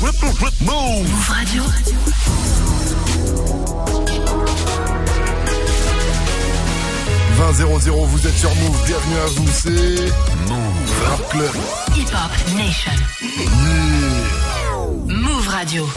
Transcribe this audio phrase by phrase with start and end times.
[0.00, 1.62] Move Radio.
[8.06, 9.68] vous êtes sur Move, bienvenue à vous, c'est
[10.48, 11.54] Move Rap Club.
[11.96, 14.39] Hip Hop Nation.
[15.10, 15.88] Move Radio.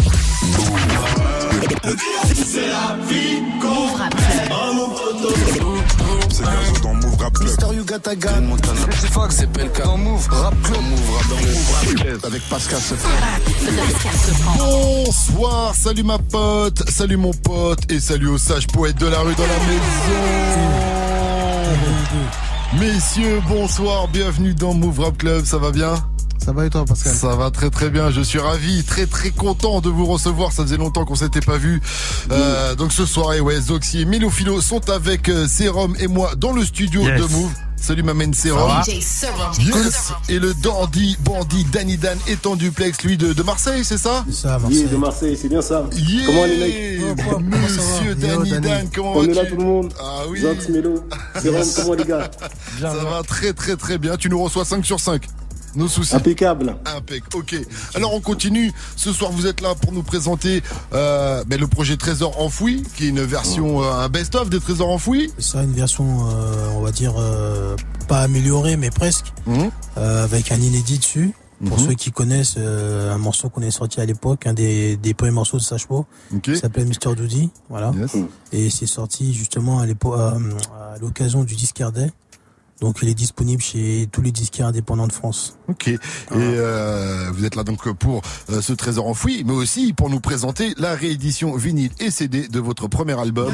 [2.34, 4.30] C'est la vie Move Rap Club.
[6.30, 7.48] C'est Gazo dans Move Rap Club.
[7.48, 8.57] Mister Yuga Gun.
[8.89, 9.84] C'est Fox, c'est Pelka.
[9.84, 10.81] Dans Move Rap Club.
[10.81, 12.26] Move Rap dans Move Rap Club.
[12.26, 13.12] Avec Pascal Sefran.
[14.57, 19.35] Bonsoir, salut ma pote, salut mon pote et salut aux sages poètes de la rue
[19.35, 20.21] dans la maison.
[22.80, 25.93] Messieurs, bonsoir, bienvenue dans Move Rap Club, ça va bien?
[26.43, 29.29] Ça va et toi, Pascal Ça va très très bien, je suis ravi, très très
[29.29, 31.81] content de vous recevoir, ça faisait longtemps qu'on s'était pas vu.
[32.31, 36.51] Euh, donc ce soir, ouais, Zoxy et Milofilo sont avec euh, Serum et moi dans
[36.51, 37.21] le studio Yes.
[37.21, 37.51] de Move.
[37.77, 38.71] Salut ma main Serum.
[39.01, 39.51] Serum.
[39.59, 40.11] Yes.
[40.29, 44.23] Et le dandy bandit Danny Dan est en duplex, lui de, de Marseille, c'est ça
[44.31, 44.87] ça, Oui, Marseille.
[44.89, 45.85] de Marseille, c'est bien ça.
[45.93, 46.25] Yeah.
[46.25, 48.68] Comment les mecs Oh, Monsieur Yo, Danny Danny.
[48.68, 49.93] Dan, comment On est là tout le monde.
[49.99, 50.41] Ah oui.
[50.41, 50.96] Zox, Mélo,
[51.41, 52.31] Jérôme, comment les gars
[52.81, 54.15] Ça va très très très bien.
[54.18, 55.27] Tu nous reçois 5 sur 5.
[55.76, 56.16] Nos soucis.
[56.16, 56.76] Impeccable.
[56.85, 57.24] Impec.
[57.35, 57.55] Ok.
[57.96, 58.71] Alors on continue.
[58.96, 60.62] Ce soir vous êtes là pour nous présenter
[60.93, 64.90] euh, ben, le projet Trésor enfoui, qui est une version, euh, un best-of des Trésors
[64.90, 65.31] enfouis.
[65.38, 67.75] C'est ça, une version, euh, on va dire, euh,
[68.07, 69.72] pas améliorée, mais presque, Mhm.
[69.97, 71.34] euh, avec un inédit dessus.
[71.66, 71.85] Pour Mhm.
[71.88, 75.31] ceux qui connaissent euh, un morceau qu'on est sorti à l'époque, un des, des premiers
[75.31, 76.41] morceaux de Sachpo, Ok.
[76.41, 77.94] qui s'appelle Mister Doody, voilà.
[77.97, 78.18] Yes.
[78.52, 80.31] Et c'est sorti justement à l'époque, à,
[80.96, 82.12] à l'occasion du Disquaire Day.
[82.81, 85.57] Donc il est disponible chez tous les disquaires indépendants de France.
[85.69, 85.88] Ok.
[85.88, 86.00] Et
[86.31, 90.74] euh, vous êtes là donc pour euh, ce Trésor enfoui, mais aussi pour nous présenter
[90.78, 93.53] la réédition vinyle et CD de votre premier album.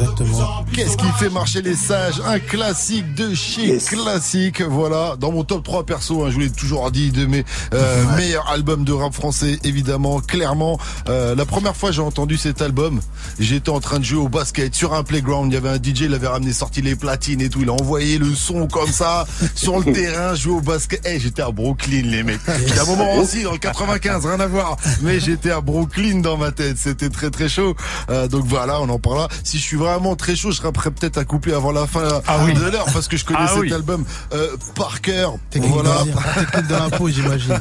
[0.00, 0.64] Exactement.
[0.72, 3.90] Qu'est-ce qui fait marcher les sages Un classique de chez Yes.
[3.90, 5.16] classique, voilà.
[5.18, 8.48] Dans mon top 3 perso, hein, je vous l'ai toujours dit, de mes euh, meilleurs
[8.50, 10.78] albums de rap français, évidemment, clairement.
[11.08, 13.00] Euh, la première fois j'ai entendu cet album,
[13.38, 15.52] j'étais en train de jouer au basket sur un playground.
[15.52, 17.60] Il y avait un DJ, il avait ramené sorti les platines et tout.
[17.62, 21.00] Il a envoyé le son comme ça sur le terrain, jouer au basket.
[21.04, 22.40] Eh, j'étais à Brooklyn, les mecs.
[22.66, 24.76] Il y a un moment aussi dans le 95, rien à voir.
[25.02, 26.78] Mais j'étais à Brooklyn dans ma tête.
[26.78, 27.74] C'était très très chaud.
[28.10, 29.28] Euh, donc voilà, on en parlera.
[29.44, 32.02] Si je suis vraiment très chaud, je serai prêt peut-être à couper avant la fin
[32.26, 32.54] Ah oui.
[32.54, 33.72] de l'heure parce que je connais Ah cet oui.
[33.72, 35.34] album euh, par cœur.
[35.50, 37.58] Technique, Voilà, dans, technique dans la peau, j'imagine.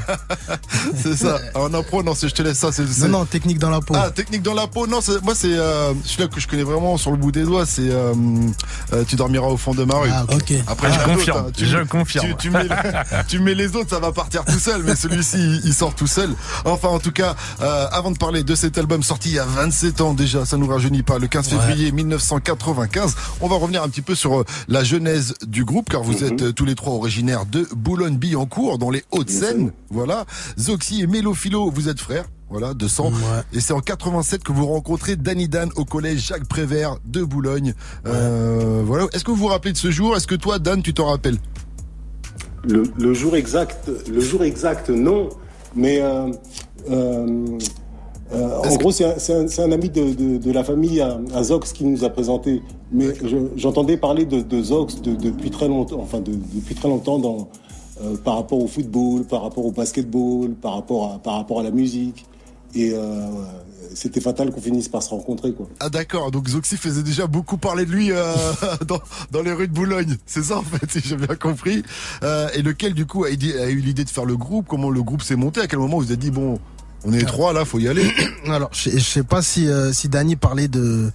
[0.95, 1.39] c'est ça.
[1.55, 2.71] En impro, non, c'est- je te laisse ça.
[2.71, 3.93] C'est, c'est- Non, non, technique dans la peau.
[3.97, 4.87] Ah, technique dans la peau.
[4.87, 7.65] Non, c'est- moi c'est euh, celui-là que je connais vraiment sur le bout des doigts.
[7.65, 8.13] C'est euh,
[8.93, 10.09] euh, tu dormiras au fond de ma rue.
[10.11, 10.53] Ah, ok.
[10.67, 11.51] Après, Je confirme, hein.
[11.55, 12.27] Tu- je confirme.
[12.27, 12.67] Tu, tu mets,
[13.27, 16.07] tu mets les autres, ça va partir tout seul, mais celui-ci, il, il sort tout
[16.07, 16.29] seul.
[16.65, 19.45] Enfin, en tout cas, euh, avant de parler de cet album sorti il y a
[19.45, 23.89] 27 ans déjà, ça nous rajeunit pas, le 15 février 1995, on va revenir un
[23.89, 26.93] petit peu sur euh, la genèse du groupe, car vous êtes euh, tous les trois
[26.93, 29.71] originaires de Boulogne-Billancourt, dans les Hauts-de-Seine.
[29.89, 30.25] Voilà.
[30.59, 32.25] Zoxy et Mélophilo, vous êtes frères.
[32.49, 33.11] Voilà, de sang.
[33.11, 33.41] Ouais.
[33.53, 37.73] Et c'est en 87 que vous rencontrez Danny Dan au collège Jacques Prévert de Boulogne.
[38.05, 39.07] Euh, voilà.
[39.13, 40.17] Est-ce que vous vous rappelez de ce jour?
[40.17, 41.37] Est-ce que toi, Dan, tu t'en rappelles?
[42.65, 45.29] Le, le jour exact, le jour exact, non.
[45.75, 46.29] Mais euh,
[46.89, 47.57] euh,
[48.33, 51.83] euh, en gros, c'est un, ami de, de- de la famille à, à Zox qui
[51.85, 52.61] nous a présenté.
[52.91, 56.87] Mais je- j'entendais parler de, de Zox de- depuis très longtemps, enfin de- depuis très
[56.87, 57.49] longtemps dans,
[58.03, 61.63] euh, par rapport au football, par rapport au basketball, par rapport à, par rapport à
[61.63, 62.25] la musique.
[62.73, 63.27] Et euh,
[63.93, 65.67] c'était fatal qu'on finisse par se rencontrer, quoi.
[65.81, 68.33] Ah d'accord, donc Zoxy faisait déjà beaucoup parler de lui euh,
[68.87, 68.99] dans,
[69.31, 70.15] dans les rues de Boulogne.
[70.25, 71.83] C'est ça en fait, si j'ai bien compris.
[72.23, 74.67] Euh, et lequel du coup a, eu l'idée de faire le groupe?
[74.69, 75.59] Comment le groupe s'est monté?
[75.59, 76.59] À quel moment vous êtes dit bon,
[77.03, 78.09] on est trois là, faut y aller
[78.47, 81.11] Alors, je, je sais pas si, euh, si Danny parlait de,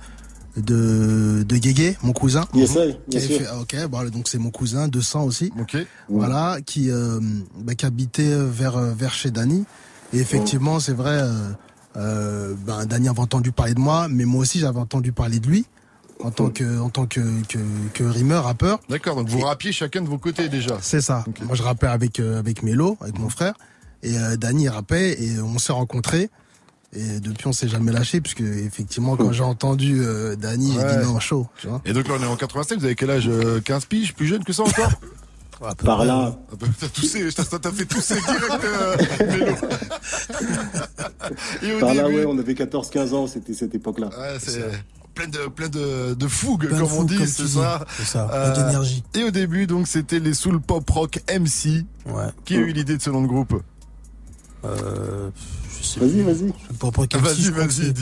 [0.57, 2.47] de, de Guégué, mon cousin.
[2.55, 3.39] Yes, avait sûr.
[3.39, 5.53] fait- ok, bon, donc c'est mon cousin, 200 aussi.
[5.61, 5.77] Ok.
[6.09, 7.21] Voilà, qui, euh,
[7.59, 9.65] bah, qui habitait vers, euh, vers chez Danny.
[10.13, 11.21] Et effectivement, c'est vrai,
[11.97, 15.47] euh, ben, Danny avait entendu parler de moi, mais moi aussi j'avais entendu parler de
[15.49, 15.67] lui
[16.23, 17.59] en tant que, en tant que, que,
[17.93, 18.81] que rimeur, rappeur.
[18.89, 20.79] D'accord, donc vous rappiez chacun de vos côtés déjà.
[20.81, 21.25] C'est ça.
[21.45, 23.55] Moi, je rappais avec euh, avec Mélo, avec mon frère,
[24.03, 26.31] et euh, Danny il rappait et on s'est rencontrés.
[26.95, 30.99] Et depuis, on s'est jamais lâché, puisque effectivement, quand j'ai entendu euh, Danny, j'ai Ouais.
[30.99, 31.83] dit non, chaud, tu vois.
[31.85, 34.27] Et donc là on est en 87, vous avez quel âge euh, 15 piges, plus
[34.27, 34.93] jeune que ça encore?
[35.85, 36.39] Par là.
[36.53, 38.97] Ah bah, T'as toussé, ça t'a fait tousser direct, euh,
[41.81, 44.09] Par là, ouais, on avait 14-15 ans, c'était cette époque-là.
[44.09, 44.63] ouais, c'est
[45.15, 47.85] plein de plein de, de fougue, Plein de comme on fou, dit, c'est ça.
[47.97, 49.03] C'est ça, Euh, plein d'énergie.
[49.15, 51.85] Et au début, donc, c'était les Soul Pop Rock MC.
[52.07, 52.27] Ouais.
[52.45, 53.55] Qui a eu l'idée de ce nom de groupe
[54.67, 55.31] Euh,
[55.81, 56.53] je sais Vas-y, vas-y.
[56.81, 57.93] Vas-y, vas-y,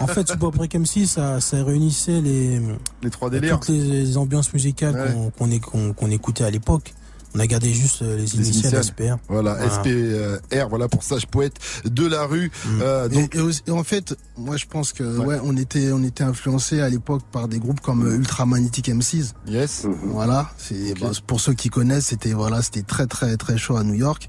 [0.00, 2.60] En fait, Super Break MC, ça, ça réunissait les,
[3.02, 3.58] les trois délires.
[3.60, 5.12] toutes les ambiances musicales Ouais.
[5.12, 6.94] qu'on qu'on é- qu'on- qu'on écoutait à l'époque.
[7.34, 8.84] On a gardé juste euh, les Les initiales.
[8.84, 9.16] SPR.
[9.26, 11.54] Voilà, SPR, voilà pour sage poète
[11.86, 12.50] de la rue.
[12.82, 15.92] Euh, Et- donc, et, aussi- et en fait, moi je pense que ouais, on était
[15.92, 19.32] on était influencé à l'époque par des groupes comme euh, Ultra Magnetic MCs.
[19.48, 19.86] yes.
[20.08, 23.82] Voilà, c'est bah, pour ceux qui connaissent, c'était voilà, c'était très très très chaud à
[23.84, 24.28] New York.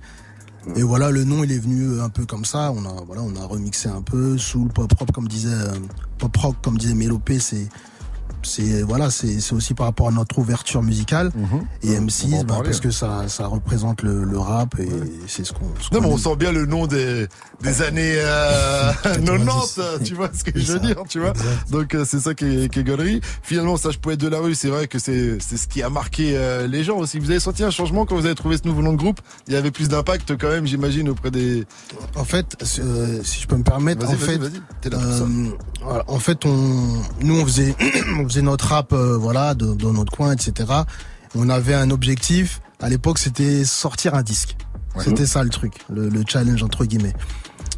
[0.76, 2.72] Et voilà, le nom il est venu un peu comme ça.
[2.72, 5.74] On a voilà, on a remixé un peu soul pop rock comme disait euh,
[6.18, 7.40] pop rock comme disait Mélopé.
[7.40, 7.68] C'est
[8.44, 11.32] c'est voilà, c'est c'est aussi par rapport à notre ouverture musicale
[11.84, 12.64] et On va M6 en bah, parler.
[12.70, 14.90] parce que ça ça représente le, le rap et
[15.28, 15.66] c'est ce qu'on.
[15.80, 17.28] ce Non, mais qu'on on sent bien le nom des,
[17.62, 20.04] des années euh, 90, 90.
[20.04, 20.86] tu vois ce que je veux ça.
[20.86, 21.32] dire, tu vois.
[21.32, 21.72] Exact.
[21.72, 23.22] Donc euh, c'est ça qui est, qui est.
[23.42, 26.34] Finalement, Sage Poète de la rue, c'est vrai que c'est c'est ce qui a marqué
[26.36, 27.20] euh, les gens aussi.
[27.20, 29.20] Vous avez senti un changement quand vous avez trouvé ce nouveau nom de groupe?
[29.48, 31.66] Il y avait plus d'impact quand même, j'imagine, auprès des...
[32.16, 35.24] En fait, euh, si je peux me permettre, en fait, là ça.
[35.24, 37.76] Euh, en fait, on, nous, on faisait,
[38.20, 40.72] on faisait notre rap, euh, voilà, de- dans notre coin, etc.
[41.36, 42.62] On avait un objectif.
[42.82, 44.56] À l'époque, c'était sortir un disque.
[44.96, 45.04] Ouais.
[45.04, 47.14] C'était ça le truc, le, le challenge entre guillemets.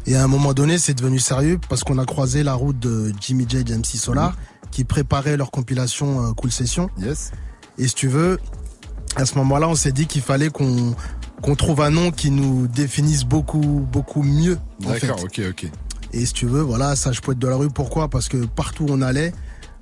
[0.06, 3.12] Et à un moment donné, c'est devenu sérieux parce qu'on a croisé la route de
[3.20, 4.36] Jimmy J et MC Solar
[4.70, 6.90] qui préparaient leur compilation euh, Cool Session.
[6.98, 7.32] Yes.
[7.78, 8.38] Et si tu veux,
[9.16, 10.94] à ce moment-là, on s'est dit qu'il fallait qu'on
[11.42, 14.58] qu'on trouve un nom qui nous définisse beaucoup beaucoup mieux.
[14.80, 15.70] D'accord, ok, ok.
[16.12, 17.68] Et si tu veux, voilà, sage poète de la rue.
[17.70, 18.08] Pourquoi?
[18.08, 19.32] Parce que partout où on allait,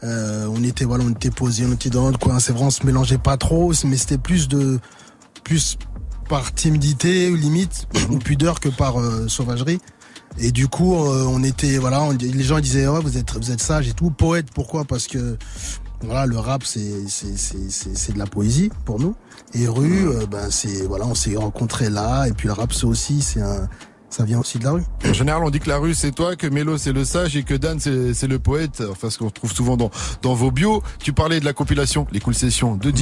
[0.04, 2.38] euh, on était voilà, on était posé, on était dans notre coin.
[2.38, 4.78] C'est vrai, on se mélangeait pas trop, mais c'était plus de
[5.44, 5.76] plus
[6.28, 9.80] par timidité limite ou pudeur que par euh, sauvagerie.
[10.38, 13.50] Et du coup, euh, on était voilà, on- les gens disaient ouais, vous êtes vous
[13.50, 14.10] êtes sage et tout.
[14.10, 14.84] Poète, pourquoi?
[14.84, 15.36] Parce que
[16.02, 19.14] voilà, le rap c'est c'est c'est c'est c'est de la poésie pour nous.
[19.54, 22.26] Et rue, euh, ben c'est voilà, on s'est rencontrés là.
[22.26, 23.68] Et puis le rap c'est aussi c'est un
[24.14, 24.82] ça vient aussi de la rue.
[25.04, 27.42] En général, on dit que la rue c'est toi, que Mélo c'est le sage et
[27.42, 28.82] que Dan c'est le poète.
[28.90, 29.90] Enfin, ce qu'on retrouve souvent dans
[30.22, 30.82] dans vos bios.
[31.00, 32.92] Tu parlais de la compilation, les cool sessions de,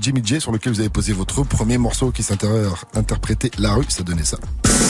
[0.00, 3.84] Jimmy J, sur lequel vous avez posé votre premier morceau qui s'interprétait la rue.
[3.88, 4.38] Ça donnait ça.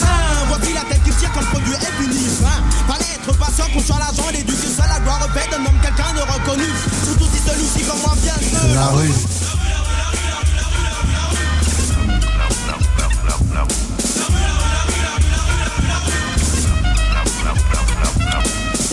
[0.04, 2.24] Ah, voici la tête qui tire comme produit est puni.
[2.44, 2.62] Hein.
[2.88, 6.70] Fallait être patient, conscient l'argent, l'éduquer seul, la gloire faite d'un homme, quelqu'un de reconnu.
[7.04, 9.55] Surtout si celui-ci comme moi vient de La rue.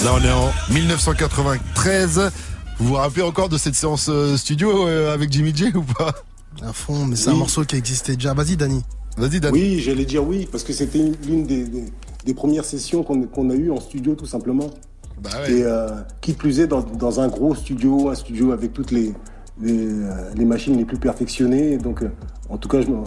[0.03, 2.31] Là, on est en 1993.
[2.79, 6.13] Vous vous rappelez encore de cette séance euh, studio euh, avec Jimmy J ou pas?
[6.61, 8.33] À fond, mais c'est un morceau qui existait déjà.
[8.33, 8.83] Vas-y, Dani.
[9.17, 9.53] Vas-y, Dan.
[9.53, 11.85] Oui, j'allais dire oui, parce que c'était une- l'une des, des-
[12.25, 14.69] des premières sessions qu'on qu'on a eues en studio, tout simplement.
[15.21, 15.51] Bah ouais.
[15.59, 15.87] Et euh,
[16.21, 19.13] qui plus est, dans, dans un gros studio, un studio avec toutes les,
[19.61, 19.87] les,
[20.35, 21.77] les machines les plus perfectionnées.
[21.77, 22.03] Donc,
[22.49, 23.03] en tout cas, je, me-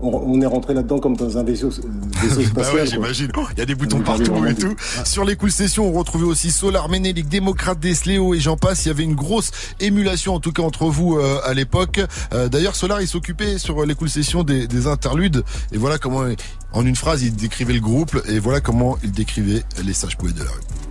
[0.00, 3.30] on, on est rentré là-dedans comme dans un vaisseau, euh, Bah ouais, j'imagine.
[3.36, 4.74] Oh, Il y a des boutons partout et tout.
[5.04, 8.84] Sur les cool sessions, on retrouvait aussi Solar, Ménélique, Démocrate, Desléo et j'en passe.
[8.84, 9.50] Il y avait une grosse
[9.80, 12.00] émulation, en tout cas entre vous euh, à l'époque.
[12.32, 15.44] Euh, D'ailleurs, Solar, il s'occupait sur les cool sessions des, des interludes.
[15.72, 16.24] Et voilà comment,
[16.72, 18.20] en une phrase, il décrivait le groupe.
[18.28, 20.85] Et voilà comment il décrivait les sages poètes de la rue.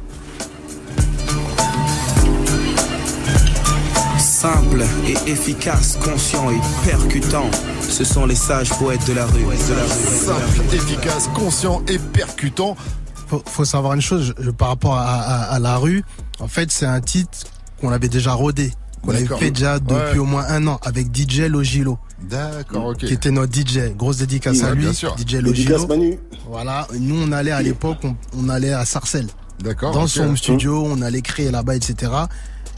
[4.46, 7.50] Simple et efficace, conscient et percutant.
[7.82, 9.40] Ce sont les sages poètes de la rue.
[9.42, 9.90] De la rue.
[9.90, 12.78] Simple, efficace, conscient et percutant.
[13.28, 16.04] Faut, faut savoir une chose je- par rapport à, à- à la rue.
[16.40, 17.40] En fait, c'est un titre
[17.82, 18.72] qu'on avait déjà rodé,
[19.02, 20.18] qu'on avait fait déjà depuis Ouais.
[20.20, 22.98] au moins un an avec DJ Logilo, D'accord, ok.
[22.98, 23.96] qui était notre DJ.
[23.98, 25.16] Grosse dédicace Oui, à lui, bien sûr.
[25.18, 25.88] DJ Logilo.
[25.88, 26.20] Manu.
[26.48, 26.88] Voilà.
[27.00, 29.30] Nous, on allait à l'époque, on, on allait à Sarcelles.
[29.64, 29.94] D'accord.
[29.94, 32.12] dans son home studio, on allait créer là-bas, etc.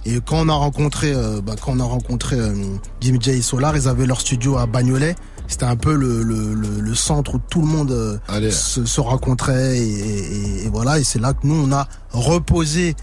[0.08, 2.54] Et quand on a rencontré, euh, bah, quand on a rencontré euh,
[3.02, 5.16] Jimmy J et Solar, ils avaient leur studio à Bagnolet.
[5.50, 8.18] C'était un peu le, le, le, le centre où tout le monde euh,
[8.52, 11.00] se, se rencontrait et, et- et voilà.
[11.00, 12.96] Et c'est là que nous on a reposé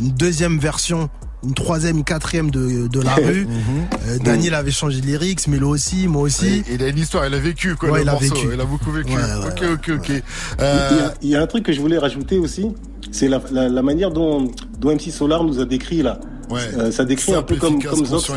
[0.00, 1.08] une deuxième version,
[1.44, 3.46] une troisième, une quatrième de, de la rue.
[4.08, 6.64] Euh, Daniel avait changé de lyrics, Melo aussi, moi aussi.
[6.68, 8.48] Il, il a une histoire, il a vécu quoi Ouais, le il a morceau, vécu.
[8.52, 9.12] il a beaucoup vécu.
[9.12, 10.22] Ouais, ouais, ok, ouais, ok, ok, Il y,
[10.60, 12.66] Euh, a, il y a un truc que je voulais rajouter aussi,
[13.12, 14.50] c'est la, la, la manière dont,
[14.80, 16.18] dont MC Solar nous a décrit là.
[16.52, 16.60] Ouais.
[16.78, 18.28] Euh, ça décrit un peu comme, comme Zox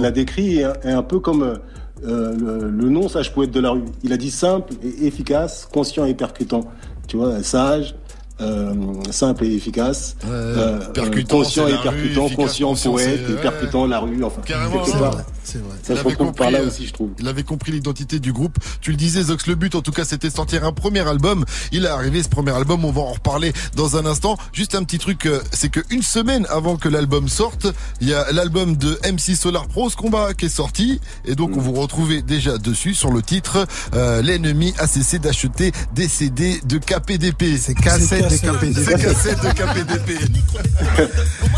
[0.00, 1.58] l'a décrit et, un- et un peu comme
[2.04, 3.84] euh, le, le nom sage poète de la rue.
[4.02, 6.64] Il a dit simple et efficace, conscient et percutant.
[7.06, 7.94] Tu vois, sage,
[8.40, 8.72] euh,
[9.10, 14.00] simple et efficace, Euh, percutant, conscient et rue, percutant, efficace, conscient, poète et percutant la
[14.00, 14.24] rue.
[14.24, 14.40] Enfin,
[14.84, 15.76] quelque part, c'est vrai.
[15.82, 17.10] ça Il se avait retrouve compris, par là euh, aussi, je trouve.
[17.18, 18.58] Il avait compris l'identité du groupe.
[18.80, 21.44] Tu le disais, Zox, le but, en tout cas, c'était de sortir un premier album.
[21.72, 22.84] Il est arrivé, ce premier album.
[22.84, 24.36] On va en reparler dans un instant.
[24.52, 27.66] Juste un petit truc, euh, c'est que une semaine avant que l'album sorte,
[28.00, 31.00] il y a l'album de MC Solar Pros Combat qui est sorti.
[31.24, 35.72] Et donc, on vous retrouvait déjà dessus sur le titre, euh, l'ennemi a cessé d'acheter
[35.94, 37.56] des CD de KPDP.
[37.58, 38.84] C'est cassette de KPD.
[38.84, 40.18] C'est cassette de KPDP.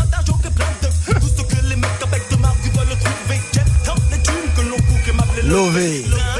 [5.47, 6.34] Louvei.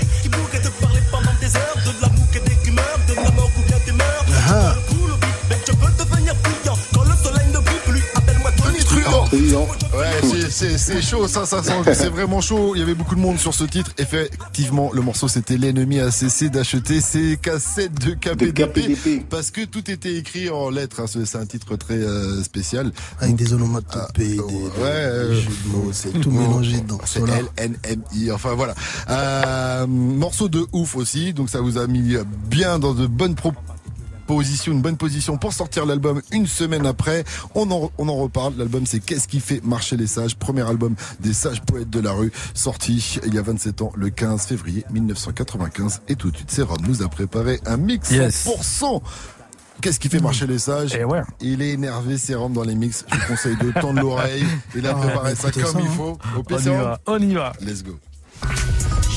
[10.52, 12.74] C'est c'est chaud, ça, ça sent- c'est vraiment chaud.
[12.76, 13.92] Il y avait beaucoup de monde sur ce titre.
[13.98, 19.90] Effectivement, le morceau c'était l'ennemi a cessé d'acheter ses cassettes de KPDP, parce que tout
[19.90, 21.02] était écrit en lettres.
[21.02, 21.06] hein.
[21.08, 22.92] C'est un titre très euh, spécial.
[23.20, 27.00] Avec des onomatopées, des, des- Ouais, euh, des jeux de mots, c'est tout mélangé dedans.
[27.06, 27.22] C'est.
[27.58, 28.32] LNMI.
[28.32, 28.76] Enfin voilà.
[29.10, 31.34] Euh, morceau de ouf aussi.
[31.34, 32.16] Donc ça vous a mis
[32.50, 33.36] bien dans de bonnes
[34.26, 37.24] propositions, une bonne position pour sortir l'album une semaine après.
[37.54, 38.56] On en, on en reparle.
[38.58, 40.36] L'album c'est Qu'est-ce qui fait marcher les sages?
[40.36, 44.10] Premier album des sages poètes de la rue, sorti il y a 27 ans, le
[44.10, 46.02] 15 février 1995.
[46.08, 48.46] Et tout de suite, Serum nous a préparé un mix Yes.
[48.48, 49.02] 100%.
[49.82, 50.96] Qu'est-ce qui fait marcher les sages?
[50.96, 51.22] Et ouais.
[51.42, 53.06] Il est énervé, Serum dans les mix.
[53.12, 54.46] Je vous conseille de tendre l'oreille.
[54.76, 55.90] Il a Ah, préparé ça comme ça, il hein.
[55.96, 56.18] faut.
[56.38, 57.54] Au On y va, on y va.
[57.62, 58.00] Let's go.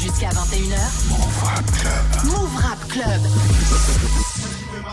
[0.02, 0.76] Jusqu'à 21h.
[1.10, 2.24] Move Rap Club.
[2.24, 4.27] Move Rap Club.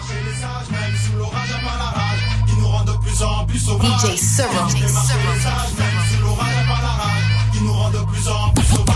[0.05, 3.23] Marcher les sages, même sous l'orage à pas la rage, qui nous rend de plus
[3.23, 3.87] en plus sauvages.
[3.87, 4.69] DJ Serum.
[4.69, 7.99] Fait marcher les sages, même sous l'orage à pas la rage, qui nous rend de
[8.11, 8.94] plus en plus sauvages.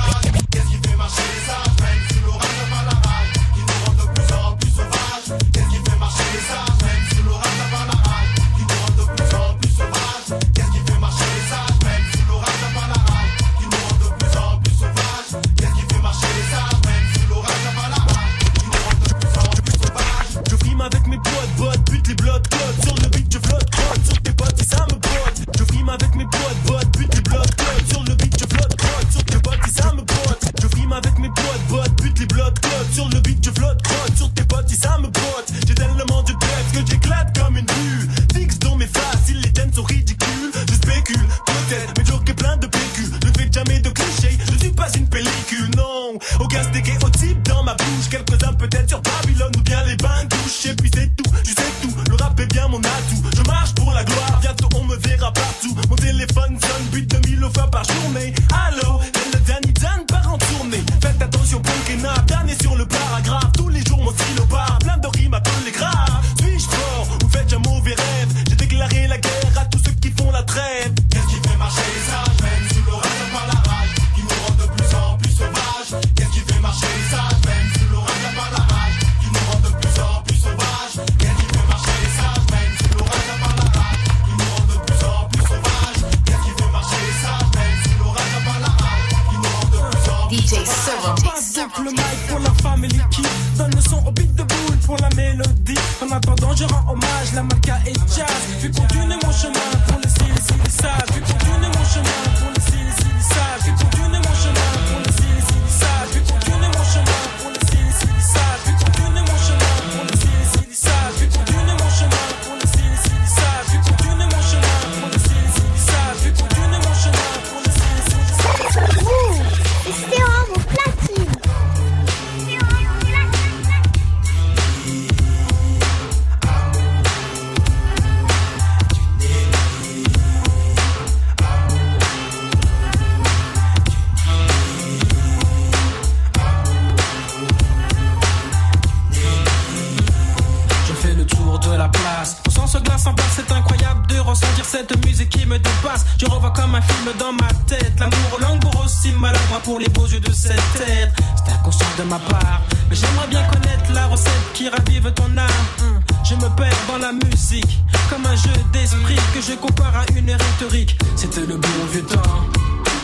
[146.29, 147.93] Revois comme un film dans ma tête.
[148.00, 151.12] L'amour langour aussi maladroit pour les beaux yeux de cette tête.
[151.36, 155.65] C'est inconscient de ma part, mais j'aimerais bien connaître la recette qui ravive ton âme.
[155.81, 160.05] Hum, Je me perds dans la musique, comme un jeu d'esprit que je compare à
[160.15, 160.98] une rhétorique.
[161.15, 162.39] C'était le bon vieux temps.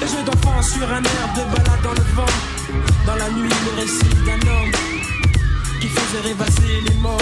[0.02, 2.34] Les jeux d'enfants sur un air de balade dans le vent.
[3.06, 4.72] Dans la nuit, le récit d'un homme
[5.80, 7.18] qui faisait rêvasser les morts.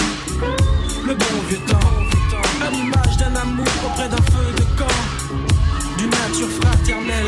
[1.06, 1.90] Le bon vieux temps,
[2.66, 5.00] à l'image d'un amour auprès d'un feu de camp,
[5.98, 7.26] d'une nature fraternelle.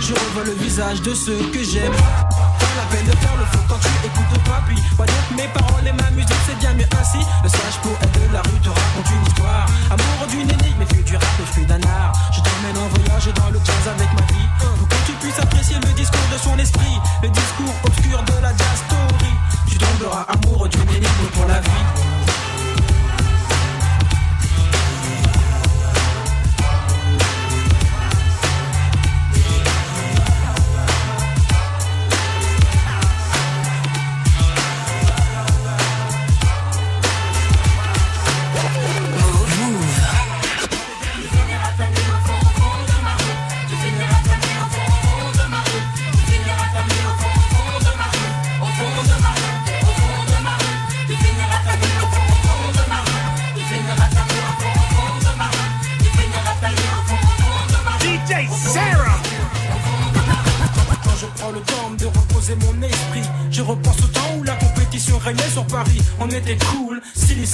[0.00, 1.92] Je revois le visage de ceux que j'aime.
[1.92, 5.48] Pas la peine de faire le fou quand tu écoutes pas, puis vois donc mes
[5.48, 7.18] paroles et ma musique, c'est bien mieux ainsi.
[7.42, 9.66] Le sage poète de la rue te raconte une histoire.
[9.90, 12.12] Amour d'une énigme, mais fut du rap, le fruit d'un art.
[12.32, 14.48] Je t'emmène en voyage dans le jazz avec ma vie.
[14.58, 18.50] Pour que tu puisses apprécier le discours de son esprit, le discours obscur de la
[18.52, 19.32] story.
[19.68, 22.11] Tu tomberas amoureux d'une énigme pour la vie.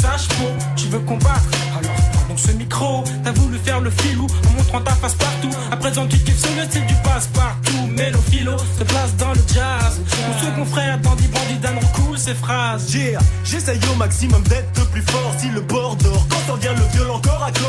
[0.01, 1.91] Sages font, tu veux combattre, alors
[2.29, 3.03] donc ce micro.
[3.25, 5.51] T'as voulu faire le filou en montrant ta face partout.
[5.73, 7.89] À présent, tu kiffes sur le style du passe-partout.
[7.97, 10.01] Mais le philo se place dans le jazz.
[10.29, 12.95] Mon second frère, Dandy Bandit, Dan cool ses phrases.
[12.95, 16.27] Yeah, j'essaye au maximum d'être plus fort si le bord dort.
[16.29, 17.68] Quand on vient le violent corps à corps,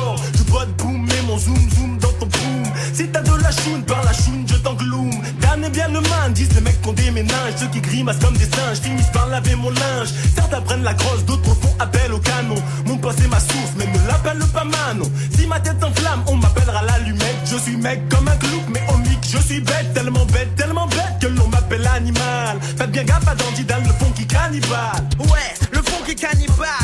[6.40, 7.54] disent les mecs qu'on déménage.
[7.58, 10.10] Ceux qui grimacent comme des singes finissent par laver mon linge.
[10.36, 12.56] Certains prennent la crosse, d'autres font appel au canon.
[12.86, 15.10] Mon est ma source, mais ne l'appelle pas Manon.
[15.36, 17.40] Si ma tête s'enflamme, on m'appellera l'allumette.
[17.46, 20.88] Je suis mec comme un clouk, mais au mic, je suis bête, tellement bête, tellement
[20.88, 22.58] bête que l'on m'appelle animal.
[22.78, 25.04] Faites bien gaffe à Dandy Dan, le fond qui cannibale.
[25.20, 26.79] Ouais, le fond qui cannibale,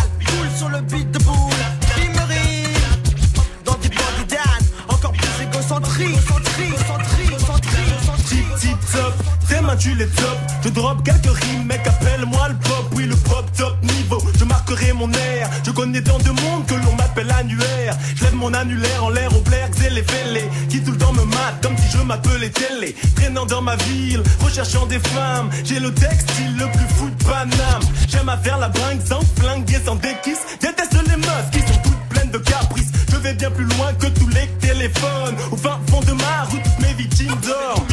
[9.85, 10.37] tu les top.
[10.63, 12.85] Je drop quelques rimes, mec, appelle-moi le pop.
[12.95, 15.49] Oui, le pop top niveau, je marquerai mon air.
[15.63, 17.95] Je connais tant de monde que l'on m'appelle annuaire.
[18.15, 20.49] Je lève mon annulaire en l'air au blaire, et les fêlés.
[20.69, 22.95] Qui tout le temps me mate comme si je m'appelais télé.
[23.15, 25.49] Traînant dans ma ville, recherchant des femmes.
[25.63, 27.83] J'ai le textile le plus fou de Paname.
[28.09, 30.43] J'aime à faire la bringue sans flingue et sans déquisse.
[30.61, 32.91] Déteste les meufs qui sont toutes pleines de caprices.
[33.11, 35.35] Je vais bien plus loin que tous les téléphones.
[35.51, 37.85] Au fin fond de ma route, toutes mes victimes dorment.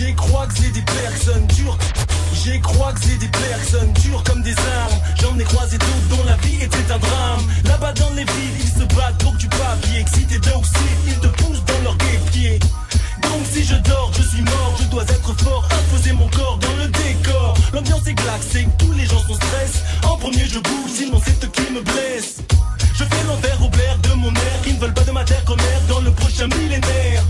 [0.00, 0.06] Comme des.
[0.06, 1.78] J'ai croisé des personnes dures.
[2.44, 5.00] J'ai croisé des personnes dures comme des armes.
[5.20, 7.44] J'en ai croisé d'autres dont la vie était un drame.
[7.64, 10.00] Là-bas dans les villes, ils se battent pour que tu papier.
[10.00, 11.98] Excités docile, ils te poussent dans leurs
[12.32, 12.58] pieds.
[13.22, 16.76] Donc si je dors, je suis mort, je dois être fort, imposer mon corps dans
[16.76, 17.54] le décor.
[17.72, 19.82] L'ambiance est glacée, tous les gens sont stress.
[20.04, 22.38] En premier je bouge, sinon c'est eux qui me blesse.
[22.94, 25.44] Je fais l'envers au blaire de mon air, qui ne veulent pas de ma terre
[25.44, 27.22] comme air dans le prochain millénaire.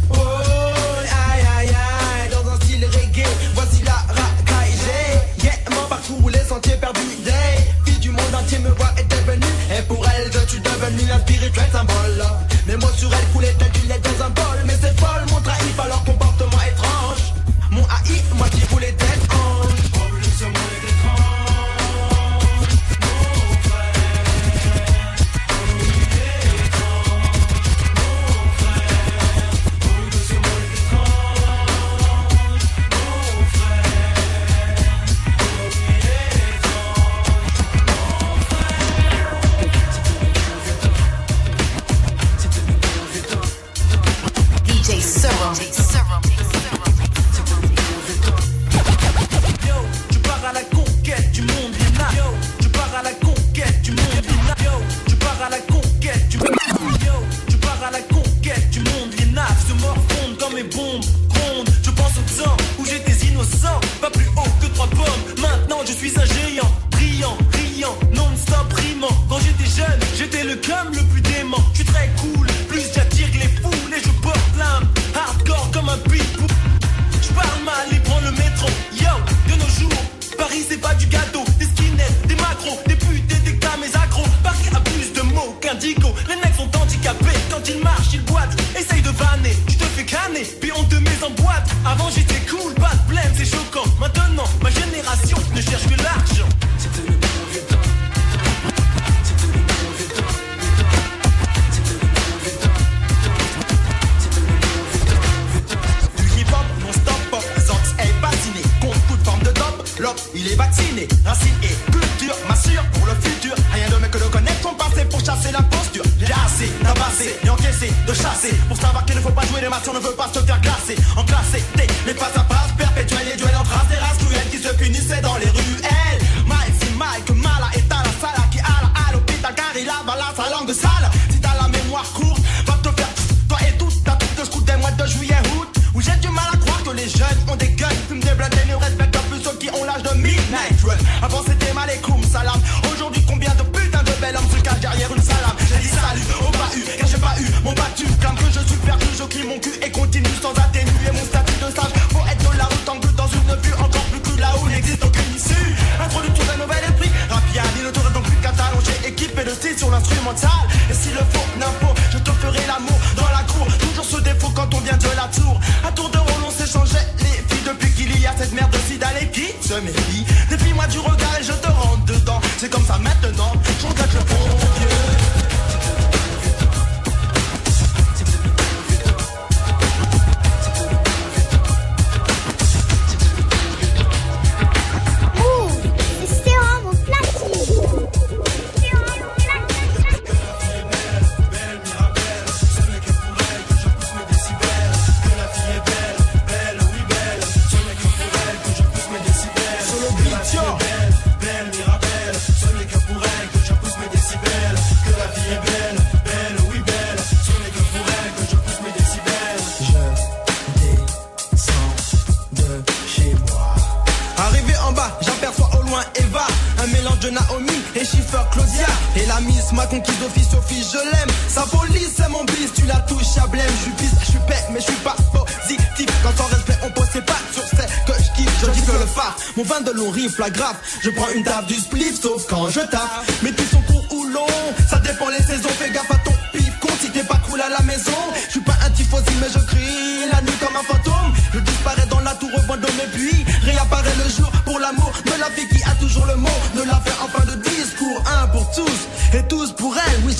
[118.68, 118.89] Pour savoir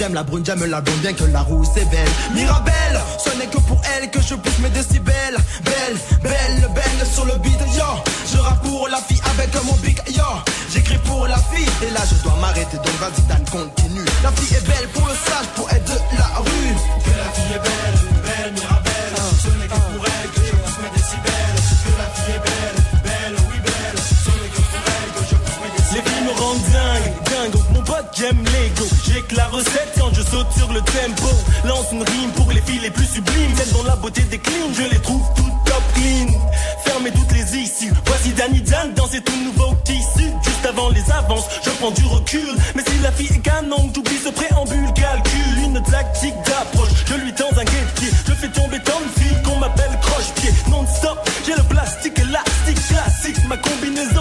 [0.01, 2.09] j'aime la brune, j'aime la blonde, bien que la rousse est belle.
[2.35, 5.37] Mirabelle, ce n'est que pour elle que je pousse mes décibels.
[5.63, 7.85] Belle, belle, belle sur le beat, yo.
[8.33, 10.25] Je rappe pour la fille avec mon big, yo.
[10.73, 14.07] J'écris pour la fille, et là je dois m'arrêter, donc vas-y, Dan, continue.
[14.23, 16.75] La fille est belle pour le sage, pour être de la rue.
[17.05, 19.17] Que la fille est belle, belle, Mirabelle.
[19.43, 21.61] Ce n'est que pour elle que je pousse mes décibels.
[21.85, 23.99] Que la fille est belle, belle, oui belle.
[24.01, 26.05] Ce n'est que pour elle que je pousse mes Les décibels.
[26.09, 27.63] filles me rendent dingue, dingue.
[27.75, 28.85] Mon pote j'aime l'ego.
[29.05, 29.90] J'ai que la recette
[30.31, 31.29] saute sur le tempo.
[31.65, 33.55] Lance une rime pour les filles les plus sublimes.
[33.57, 36.29] Celles dont la beauté décline, je les trouve toutes top clean.
[36.85, 37.93] Fermez toutes les issues.
[38.07, 40.33] Voici Danny Dan dans ces tout nouveaux tissus.
[40.43, 42.51] Juste avant les avances, je prends du recul.
[42.75, 44.93] Mais si la fille est canon, j'oublie ce préambule.
[44.95, 46.95] Calcul, une tactique d'approche.
[47.07, 48.11] Je lui tends un guet-pied.
[48.27, 50.53] Je fais tomber tant de filles qu'on m'appelle croche-pied.
[50.71, 53.49] Non-stop, j'ai le plastique élastique classique.
[53.49, 54.20] Ma combinaison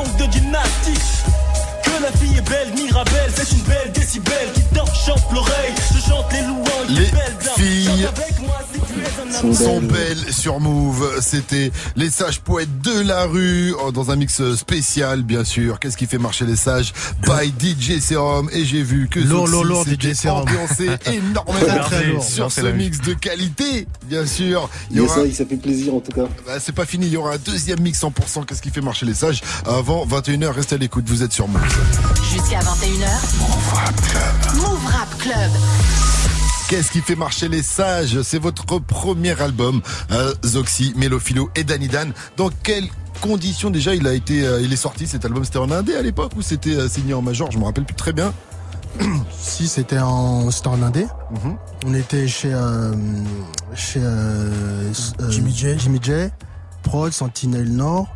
[9.43, 9.53] homme.
[9.53, 11.19] sont belles sur Move.
[11.21, 15.79] C'était les sages poètes de la rue oh, dans un mix spécial, bien sûr.
[15.79, 16.93] Qu'est-ce qui fait marcher les sages?
[17.23, 18.49] By DJ Serum.
[18.51, 20.41] Et j'ai vu que Lourd, lourd, lourd, DJ Serum.
[20.41, 22.23] ambiancé énormément Très, très lourd.
[22.23, 24.69] sur Non, ce mix de qualité, bien sûr.
[24.91, 26.27] Il y aura ça, ça fait plaisir en tout cas.
[26.45, 28.45] bah, c'est pas fini, il y aura un deuxième mix 100%.
[28.45, 29.41] Qu'est-ce qui fait marcher les sages?
[29.65, 31.61] Avant 21h, restez à l'écoute, vous êtes sur Move.
[32.31, 33.39] Jusqu'à 21h.
[33.39, 34.55] Move Rap Club.
[34.61, 35.51] Move Rap Club.
[36.69, 38.21] Qu'est-ce qui fait marcher les sages?
[38.21, 42.13] C'est votre premier album, euh, Zoxy, Mélophilo et Danny Dan.
[42.37, 42.87] Dans quelles
[43.21, 45.43] conditions déjà il a été, euh, il est sorti cet album?
[45.43, 47.49] C'était en indé à l'époque ou c'était euh, signé en major?
[47.49, 48.35] Je me rappelle plus très bien.
[49.31, 51.07] Si c'était en, c'était en indé.
[51.31, 51.57] Mhm.
[51.87, 52.93] On était chez euh,
[53.73, 55.79] chez euh, euh, Jimmy J.
[55.79, 56.11] Jimmy J,
[56.83, 58.07] Prod, Sentinelle Nord,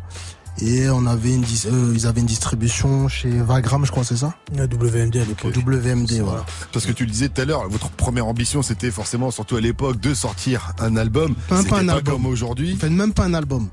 [0.60, 4.16] et on avait une dis- euh, ils avaient une distribution chez Vagram, je crois, c'est
[4.16, 4.34] ça?
[4.56, 5.54] La WMD à l'époque.
[5.56, 6.44] WMD, voilà.
[6.72, 9.60] Parce que tu le disais tout à l'heure, votre première ambition c'était forcément, surtout à
[9.60, 11.34] l'époque, de sortir un album.
[11.50, 12.14] Même pas un pas album.
[12.14, 12.76] comme aujourd'hui.
[12.76, 13.68] Faites même pas un album,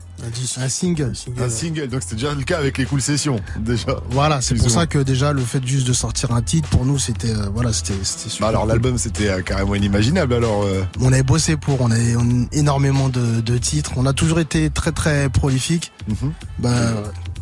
[0.57, 1.13] Un single.
[1.39, 4.01] Un single, donc c'était déjà le cas avec les Cool Sessions, déjà.
[4.11, 6.99] Voilà, c'est pour ça que déjà le fait juste de sortir un titre pour nous
[6.99, 8.45] c'était euh, voilà c'était c'était super.
[8.45, 8.69] Bah alors cool.
[8.69, 10.63] l'album c'était euh, carrément inimaginable alors.
[10.63, 13.93] euh, On avait bossé pour, on avait on- énormément de, de titres.
[13.97, 15.91] On a toujours été très très prolifique.
[16.07, 16.33] mhm.
[16.59, 16.93] Ben,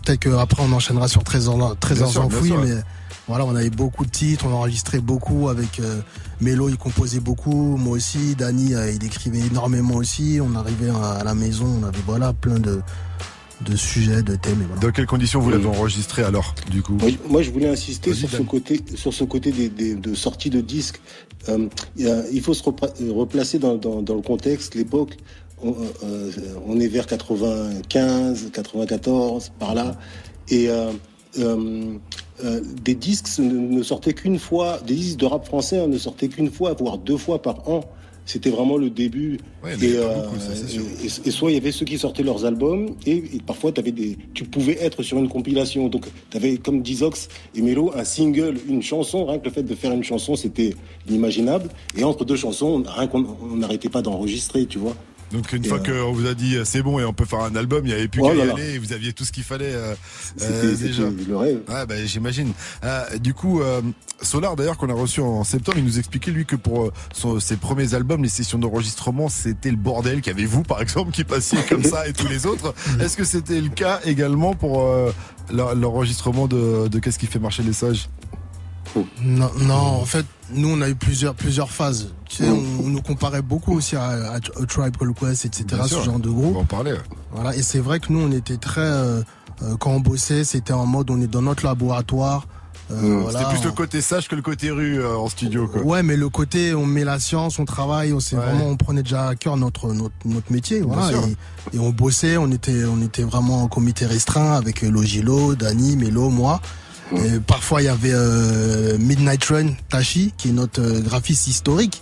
[0.05, 2.65] peut-être qu'après on enchaînera sur Trésor, Trésor sûr, bien enfoui, sûr, ouais.
[2.75, 2.81] mais
[3.27, 5.81] voilà, on avait beaucoup de titres, on enregistrait beaucoup avec
[6.41, 10.39] Mélo, il composait beaucoup, moi aussi, Dany, euh, il écrivait énormément aussi.
[10.41, 12.79] On arrivait à, la maison, on avait voilà plein de,
[13.61, 14.61] de sujets, de thèmes.
[14.61, 14.81] Et voilà.
[14.81, 18.29] Dans quelles conditions vous l'avez enregistré alors, du coup Moi, moi, je voulais insister sur
[18.29, 21.01] ce côté, sur ce côté des, des- de sortie de disques.
[21.49, 25.17] Euh, il faut se replacer dans, dans- dans le contexte, l'époque.
[25.61, 25.75] On,
[26.05, 26.31] euh,
[26.67, 29.97] on est vers 95, 94, par là.
[30.47, 30.91] Et euh,
[31.37, 31.93] euh,
[32.43, 36.27] euh, des disques ne, sortaient qu'une fois, des disques de rap français hein, ne sortaient
[36.29, 37.81] qu'une fois, voire deux fois par an.
[38.25, 39.39] C'était vraiment le début.
[39.63, 42.21] Ouais, et, euh, beaucoup, ça, et- et- et soit il y avait ceux qui sortaient
[42.21, 45.87] leurs albums, et, parfois avais des, tu pouvais être sur une compilation.
[45.87, 49.25] Donc tu avais, comme Dizox et Melo, un single, une chanson.
[49.25, 50.75] Rien que le fait de faire une chanson, c'était
[51.09, 51.69] inimaginable.
[51.97, 54.95] Et entre deux chansons, rien qu'on on n'arrêtait pas d'enregistrer, tu vois.
[55.31, 57.25] Donc une Et, fois euh, qu'on vous a dit euh, c'est bon et on peut
[57.25, 58.53] faire un album, il n'y avait plus Oh qu'à y là là.
[58.53, 59.93] aller et vous aviez tout ce qu'il fallait euh,
[60.35, 61.03] C'était- euh, c'était déjà.
[61.27, 61.59] le rêve.
[61.69, 62.51] Ouais, bah, j'imagine.
[62.83, 63.81] Euh, du coup, euh,
[64.21, 67.57] Solar d'ailleurs qu'on a reçu en septembre, il nous expliquait lui que pour son- ses
[67.57, 70.21] premiers albums, les sessions d'enregistrement, c'était le bordel.
[70.21, 72.73] Qu'il y avait vous par exemple qui passiez comme ça et tous les autres.
[72.99, 75.11] Est-ce que c'était le cas également pour euh,
[75.53, 78.09] l'en- l'enregistrement de, de qu'est-ce qui fait marcher les sages?
[79.21, 82.13] Non, non, en fait, nous, on a eu plusieurs, plusieurs phases.
[82.27, 85.65] Tu sais, on, on nous comparait beaucoup aussi à, à, à Tribe Called Quest, etc.,
[85.73, 86.03] Bien ce sûr.
[86.03, 86.51] genre de groupe.
[86.51, 86.95] On va en parler.
[87.31, 89.21] Voilà, et c'est vrai que nous, on était très, euh,
[89.61, 92.47] euh, quand on bossait, c'était en mode, on est dans notre laboratoire.
[92.91, 95.67] euh, voilà, C'était plus le côté sage que le côté rue euh, en studio.
[95.67, 95.81] Quoi.
[95.83, 98.35] Ouais, mais le côté, on met la science, on travaille, on, Ouais.
[98.35, 101.11] vraiment, on prenait déjà à cœur notre, notre, notre métier, voilà.
[101.73, 105.95] Et, et on bossait, on était, on était vraiment en comité restreint avec Logilo, Dani,
[105.97, 106.61] Melo, moi.
[107.15, 112.01] Et parfois, il y avait euh, Midnight Run, Tashi, qui est notre euh, graphiste historique,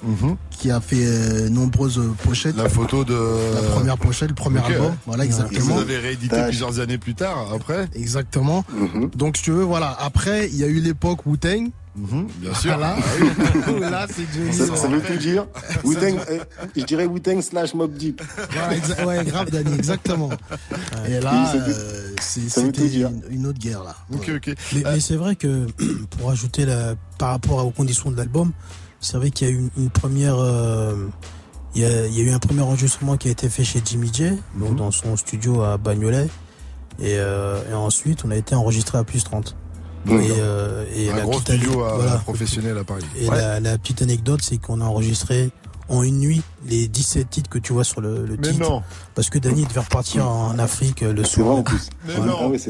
[0.51, 2.55] qui a fait euh, nombreuses pochettes.
[2.57, 2.63] Mhm.
[2.63, 5.75] La photo de La première pochette, le premier album, voilà, Et exactement.
[5.75, 8.65] Vous avez réédité plusieurs années plus tard, après Exactement.
[9.15, 9.95] Donc, si tu veux, voilà.
[9.99, 11.69] Après, il y a eu l'époque Wu-Tang.
[11.95, 12.77] bien sûr.
[12.77, 12.97] Voilà.
[13.89, 14.53] Là, c'est Johnny.
[14.53, 15.45] Ça, ça veut tout dire.
[15.83, 16.39] Wu-Tang, euh,
[16.75, 18.21] je dirais Wu-Tang slash Mob Deep.
[19.05, 20.29] Ouais, grave, Dani, exactement.
[21.07, 23.95] Et là, euh, c'est- c'était une, une autre guerre, là.
[24.13, 24.55] Ok, ok.
[24.73, 25.67] Mais, mais c'est vrai que
[26.17, 28.51] pour ajouter la, par rapport aux conditions de l'album,
[28.99, 31.07] c'est vrai qu'il y a eu une, première, euh,
[31.75, 33.81] il, y a, il y a eu un premier enregistrement qui a été fait chez
[33.83, 36.27] Jimmy J, donc dans son studio à Bagnolet,
[36.99, 39.55] et, euh, et ensuite on a été enregistré à plus 30.
[40.09, 42.17] Et, euh, et un la gros studio euh, voilà.
[42.19, 43.03] professionnel à Paris.
[43.17, 45.51] Et la, la petite anecdote, c'est qu'on a enregistré
[45.89, 48.69] en une nuit les 17 titres que tu vois sur le, le Mais titre.
[48.69, 48.81] non.
[49.15, 51.63] Parce que Danny devait repartir en Afrique le soir.
[52.05, 52.13] c'est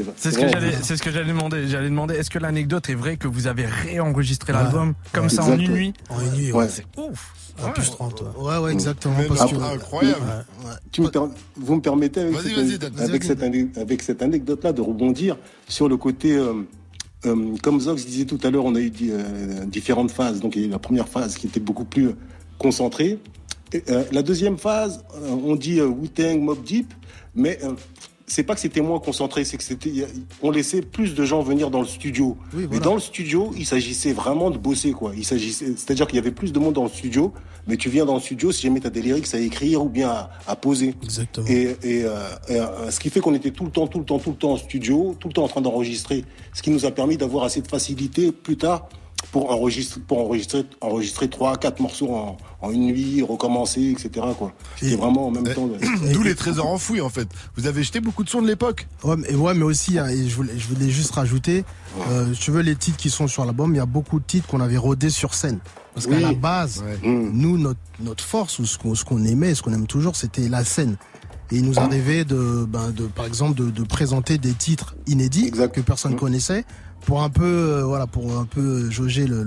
[0.02, 0.12] vrai.
[0.16, 1.66] C'est ce que j'allais, c'est ce que j'allais demander.
[1.68, 4.58] J'allais demander, est-ce que l'anecdote est vraie que vous avez réenregistré Ouais.
[4.62, 5.28] l'album comme Ouais.
[5.30, 5.92] ça en une nuit?
[6.10, 6.58] En une nuit, Ouais.
[6.64, 6.68] ouais.
[6.68, 7.32] C'est ouf.
[7.60, 7.72] En Ouais.
[7.72, 8.20] plus 30.
[8.22, 8.28] ouais.
[8.40, 9.16] Ouais, ouais, exactement.
[9.26, 10.20] Parce non, que, incroyable.
[10.64, 10.70] ouais.
[10.92, 11.20] Tu me per-
[11.56, 13.00] vous me permettez avec, Vas-y, cette, vas-y, Dan.
[13.00, 16.52] avec, cette, ane- avec cette anecdote-là de rebondir sur le côté, euh,
[17.26, 20.38] euh, comme Zox disait tout à l'heure, on a eu euh, différentes phases.
[20.38, 22.10] Donc il y a eu la première phase qui était beaucoup plus
[22.58, 23.18] concentrée.
[23.72, 26.92] Et, euh, la deuxième phase, euh, on dit euh, Wu-Tang, Mob Deep,
[27.34, 27.58] mais
[28.28, 30.06] c'est pas que c'était moins concentré, c'est que c'était,
[30.42, 32.36] on laissait plus de gens venir dans le studio.
[32.54, 35.12] Oui, Mais dans le studio, il s'agissait vraiment de bosser, quoi.
[35.16, 37.32] Il s'agissait, c'est-à-dire qu'il y avait plus de monde dans le studio,
[37.66, 39.88] mais tu viens dans le studio si jamais tu as des lyrics à écrire ou
[39.88, 40.94] bien à, à poser.
[41.02, 41.46] Exactement.
[41.48, 44.04] Et, et, euh, et, euh, ce qui fait qu'on était tout le temps, tout le
[44.04, 46.84] temps, tout le temps en studio, tout le temps en train d'enregistrer, ce qui nous
[46.84, 48.88] a permis d'avoir assez de facilité plus tard
[49.32, 54.26] pour enregistrer, pour enregistrer, enregistrer trois, quatre morceaux en, en une nuit, recommencer, etc.
[54.38, 54.52] Quoi.
[54.76, 55.68] C'était Et- vraiment en même temps.
[56.12, 57.28] D'où les trésors enfouis en fait.
[57.56, 58.86] Vous avez jeté beaucoup de sons de l'époque.
[59.04, 61.64] Ouais, mais, ouais, mais aussi, hein, et je, voulais, je voulais juste rajouter,
[62.10, 64.24] euh, si tu veux, les titres qui sont sur l'album, il y a beaucoup de
[64.24, 65.58] titres qu'on avait rodés sur scène.
[65.94, 67.08] Parce qu'à la base, Ouais.
[67.08, 67.30] Mm.
[67.34, 70.48] nous, notre, notre force, ou ce qu'on ce qu'on aimait, ce qu'on aime toujours, c'était
[70.48, 70.96] la scène.
[71.50, 75.46] Et il nous arrivait de, ben, de par exemple, de, de présenter des titres inédits
[75.46, 75.74] Exact.
[75.74, 76.16] que personne Mm.
[76.16, 76.64] connaissait,
[77.00, 79.46] pour un peu, euh, voilà, pour un peu jauger le,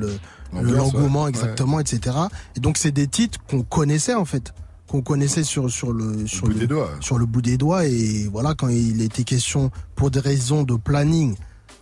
[0.53, 1.29] l'engouement ouais.
[1.29, 2.15] exactement, etc.
[2.55, 4.53] Et donc c'est des titres qu'on connaissait en fait,
[4.87, 6.89] qu'on connaissait sur sur le sur bout le, des doigts.
[6.99, 10.75] sur le bout des doigts et voilà quand il était question pour des raisons de
[10.75, 11.35] planning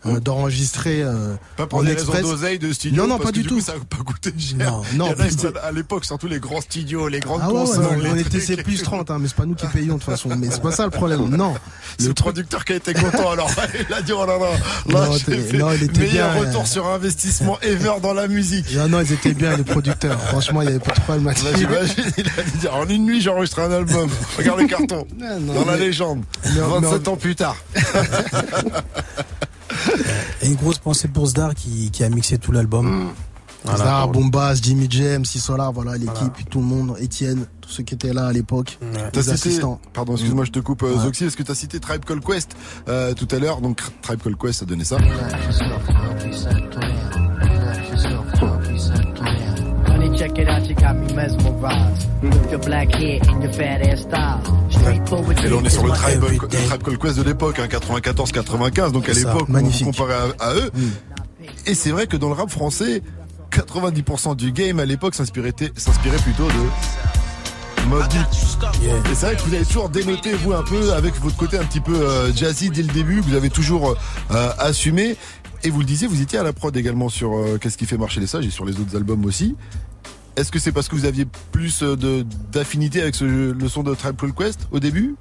[0.05, 2.17] euh, d'enregistrer euh, Pas pour en des express.
[2.17, 3.01] raisons d'oseille de studio.
[3.03, 3.61] Non, non, parce pas que du coup, tout.
[3.61, 4.57] ça n'a pas coûté cher.
[4.71, 7.77] Non, non, puis c'est- à l'époque, surtout les grands studios, les grandes Ah ouais, ouais,
[7.77, 9.99] non, les on était c'est plus 30 hein, mais c'est pas nous qui payons de
[9.99, 11.53] toute façon mais c'est pas ça le problème non
[11.99, 13.49] le producteur qui a été content alors.
[13.89, 14.51] Il a dit oh là là,
[14.87, 16.65] là Non, fait non, il était meilleur bien, retour euh.
[16.65, 18.73] sur investissement ever dans la musique.
[18.75, 21.33] non, non ils étaient bien les producteurs franchement il y avait pas de problème Là,
[21.57, 24.09] j'imagine, il a dit en une nuit j'ai enregistré un album.
[24.37, 25.05] Regarde le carton.
[25.19, 26.23] Non, dans la légende.
[26.45, 27.55] mais- 27 mais- ans plus tard.
[30.41, 33.09] Et une grosse pensée pour Zdar qui, qui a mixé tout l'album.
[33.65, 33.77] Voilà.
[33.79, 38.13] Zara, Bombas, Jimmy James, Solar, voilà l'équipe, tout le monde, Étienne, tous ceux qui étaient
[38.13, 39.09] là à l'époque, Ouais.
[39.11, 39.81] T'as cité, assistants.
[39.93, 41.03] pardon, excuse-moi, je te coupe, euh, Ouais.
[41.03, 42.55] Zoxy, est-ce que t'as cité Tribe Called Quest
[42.87, 43.59] euh, tout à l'heure?
[43.59, 44.97] Donc Tribe Called Quest, ça donnait ça.
[50.19, 52.07] Check it out, you got me mesmerized.
[52.21, 54.41] With your black hair and your fat ass style.
[55.43, 56.23] Et là, on est sur le Tribe.
[56.49, 59.47] Tribe Called Quest de l'époque, hein, 94-95, donc à l'époque,
[59.83, 60.71] comparait à, à eux.
[61.65, 63.01] Et c'est vrai que dans le rap français,
[63.51, 68.19] 90% du game à l'époque s'inspirait plutôt de Mobb Deep.
[68.81, 68.95] Yeah.
[68.97, 71.63] Et c'est vrai que vous avez toujours dénoté, vous, un peu, avec votre côté un
[71.63, 73.95] petit peu euh, jazzy dès le début, que vous avez toujours
[74.31, 75.15] euh, assumé.
[75.63, 77.97] Et vous le disiez, vous étiez à la prod également sur euh, Qu'est-ce qui fait
[77.97, 79.55] marcher les sages et sur les autres albums aussi.
[80.35, 83.93] Est-ce que c'est parce que vous aviez plus euh, d'affinité avec ce, le son de
[83.93, 85.15] Tribe Called Quest au début?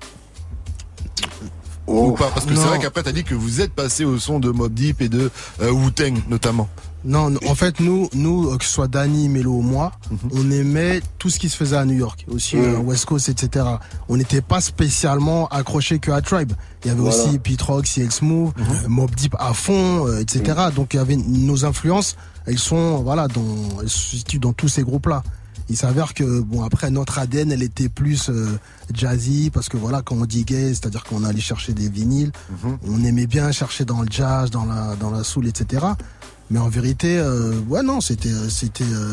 [1.86, 2.30] Ou pas?
[2.34, 4.72] Parce que c'est vrai qu'après, t'as dit que vous êtes passé au son de Mob
[4.74, 5.30] Deep et de
[5.62, 6.68] euh, Wu-Tang, notamment.
[7.04, 10.18] Non, en fait, nous, nous, euh, que ce soit Danny, Melo ou moi, Mhm.
[10.34, 13.64] on aimait tout ce qui se faisait à New York, aussi West Coast, etc.
[14.10, 16.52] On n'était pas spécialement accroché que à Tribe.
[16.84, 17.16] Il y avait Voilà.
[17.16, 18.64] aussi Pete Rock, CL Smooth, Mhm.
[18.84, 20.42] euh, Mob Deep à fond, euh, etc.
[20.76, 22.16] Donc il y avait nos influences,
[22.48, 25.22] elles sont, voilà, dans, elles se situent dans tous ces groupes-là.
[25.70, 28.58] Il s'avère que bon après notre ADN elle était plus euh,
[28.94, 32.32] jazzy parce que voilà quand on diguait c'est-à-dire qu'on allait chercher des vinyles
[32.64, 32.78] Mhm.
[32.88, 35.84] on aimait bien chercher dans le jazz dans la dans la soul etc
[36.50, 39.12] mais en vérité euh, ouais non c'était c'était euh,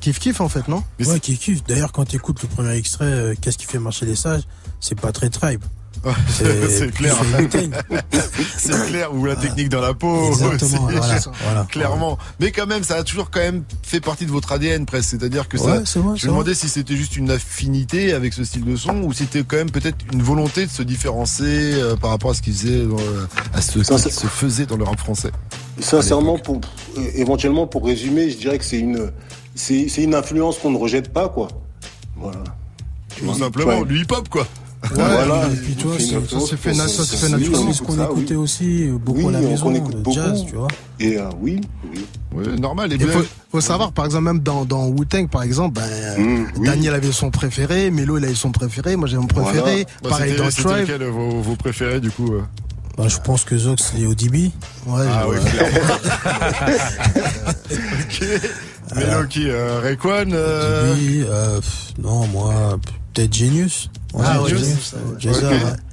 [0.00, 0.82] kiff kiff en fait non?
[0.98, 1.62] Ouais, qui kiffe.
[1.64, 4.42] D'ailleurs, quand tu écoutes le premier extrait, euh, Qu'est-ce qui fait marcher les sages?
[4.80, 5.62] C'est pas très tribe.
[6.28, 7.16] C'est clair.
[8.58, 10.96] c'est clair, ou la technique dans la peau Exactement, aussi.
[10.96, 11.66] voilà, voilà.
[11.70, 12.18] Clairement.
[12.40, 15.10] Mais quand même, ça a toujours quand même fait partie de votre ADN presque.
[15.10, 15.78] C'est-à-dire que ça.
[15.78, 16.60] Ouais, c'est vrai, je me demandais vrai.
[16.60, 19.70] si c'était juste une affinité avec ce style de son ou si c'était quand même
[19.70, 23.26] peut-être une volonté de se différencier euh, par rapport à ce qu'ils faisaient, dans, euh,
[23.54, 25.30] à ce Ça, qui se faisait dans le rap français.
[25.80, 26.60] Sincèrement, pour,
[26.96, 29.10] euh, éventuellement, pour résumer, je dirais que c'est une,
[29.54, 31.48] c'est, une influence qu'on ne rejette pas, quoi.
[32.16, 32.42] Voilà.
[33.14, 33.86] Tu Tout simplement, ouais.
[33.86, 34.46] du hip-hop, quoi.
[34.94, 35.48] Voilà.
[35.52, 36.06] et puis tu vois, ça
[36.46, 37.72] s'est fait ça s'est fait oui, naturellement.
[37.72, 38.04] ce qu'on oui.
[38.04, 40.12] écoutait aussi euh, beaucoup Oui, à la on- maison, le beaucoup.
[40.12, 40.68] jazz, tu vois.
[41.00, 41.60] Et euh, oui,
[41.92, 42.06] oui.
[42.34, 42.92] Ouais, normal.
[42.92, 45.88] Et Il faut, faut savoir, par exemple, même dans, dans Wu-Tang, par exemple, ben,
[46.22, 46.66] Mmh, oui.
[46.66, 49.86] Daniel avait son préféré, Melo, il avait son préféré, moi j'ai mon préféré.
[50.02, 50.80] Bah, Pareil c'était- dans c'était Tribe.
[50.88, 52.42] lequel, euh, vos, vos préférés, du coup euh
[52.96, 54.50] Bah, je pense que Zox est au DB.
[54.86, 55.38] Ouais, Ah ouais.
[55.42, 55.94] oui, clairement.
[58.00, 58.28] ok.
[58.96, 62.78] Mélo qui euh, Rayquan euh, DB, euh, pff, non, moi,
[63.18, 63.90] peut-être Genius.
[64.14, 64.94] Ah ouais, Genius.
[65.18, 65.42] Genius.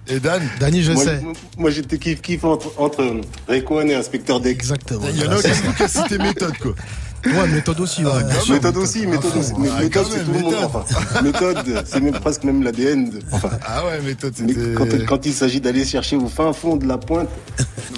[0.07, 1.21] Et Dan Dani, je moi, sais.
[1.57, 4.55] moi, j'étais kiff kiff entre, entre Rayquan et Inspecteur Deck.
[4.55, 5.01] Exactement.
[5.09, 6.75] Il y en a qui qui a cité méthode, quoi.
[7.25, 8.05] Ouais, méthode aussi.
[8.05, 8.11] ouais.
[8.49, 9.51] Méthode aussi, méthode aussi.
[9.55, 10.55] Ah, méthode, c'est même, tout le monde.
[10.63, 13.09] Enfin, méthode, c'est même presque même l'ADN.
[13.31, 16.85] Enfin, Ah ouais, méthode, mais quand, quand il s'agit d'aller chercher au fin fond de
[16.87, 17.29] la pointe,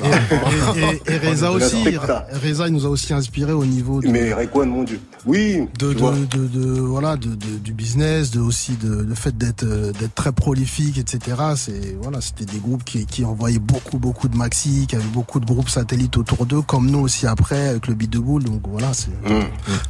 [0.04, 1.84] Et, et- et Reza aussi.
[1.98, 5.00] Reza, il nous a aussi inspiré au niveau de, mais Rayquan, mon Dieu.
[5.26, 9.36] Oui, de, de, de, de- voilà, de, de- du business, de aussi de, le fait
[9.38, 11.38] d'être euh, d'être très prolifique, etc.
[11.56, 15.40] C'est voilà, c'était des groupes qui, qui envoyaient beaucoup beaucoup de maxi, qui avaient beaucoup
[15.40, 18.44] de groupes satellites autour d'eux, comme nous aussi après avec le beat de boule.
[18.44, 19.44] Donc voilà, c'est Hum.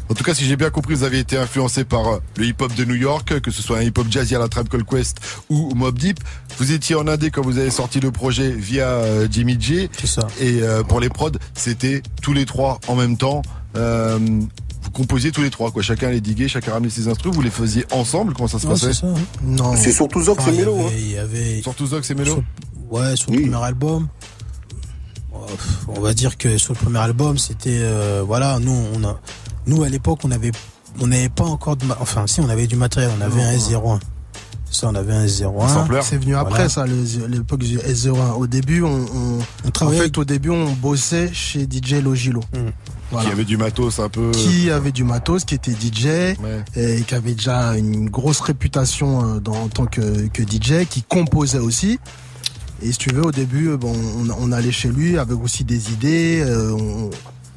[0.10, 2.74] En tout cas, si j'ai bien compris, vous avez été influencé par euh, le hip-hop
[2.76, 5.18] de New York, que ce soit un hip-hop jazzy à la Tribe Called Quest
[5.50, 6.20] ou Mob Deep.
[6.58, 9.90] Vous étiez en indé quand vous avez sorti le projet via euh, Jimmy J.
[10.00, 10.28] C'est ça.
[10.40, 13.42] Et euh, pour les prods, c'était tous les trois en même temps.
[13.76, 14.18] Euh,
[14.82, 15.84] vous composiez tous les trois, quoi.
[15.84, 17.36] Chacun les diguait, chacun ramenait ses instruments.
[17.36, 18.34] Vous les faisiez ensemble?
[18.34, 18.94] Comment ça se Ouais, passait?
[18.94, 19.08] c'est ça.
[19.08, 19.14] hein.
[19.44, 19.76] non.
[19.76, 20.78] C'est surtout Zox Enfin, et Mélo.
[20.80, 20.90] hein.
[20.98, 21.62] Il y avait.
[21.62, 22.32] Surtout Zox et Mélo?
[22.36, 22.44] Sur-
[22.90, 23.40] Ouais, sur Oui.
[23.44, 24.08] le premier album.
[25.88, 29.20] On va dire que sur le premier album, c'était euh, voilà, nous on a,
[29.66, 30.52] nous à l'époque on avait,
[31.02, 33.54] on n'avait pas encore de, ma- enfin si on avait du matériel, on avait un
[33.54, 34.00] S01.
[34.70, 35.70] Ça, on avait un S01.
[35.70, 36.04] Sampleur.
[36.04, 36.70] C'est venu après Voilà.
[36.70, 38.34] ça, le- l'époque du S01.
[38.38, 40.04] Au début, on, on- On en travaillait.
[40.04, 42.42] fait, au début, on bossait chez DJ Logilo.
[42.54, 42.70] Mm.
[43.10, 43.28] Voilà.
[43.28, 44.32] Qui avait du matos un peu.
[44.32, 46.66] Qui avait du matos, qui était DJ, Ouais.
[46.76, 51.02] et qui avait déjà une grosse réputation euh, dans, en tant que, que DJ, qui
[51.02, 51.98] composait aussi.
[52.82, 55.64] Et si tu veux, au début, euh, bon, on, on allait chez lui avec aussi
[55.64, 56.42] des idées.
[56.46, 57.10] euh, on-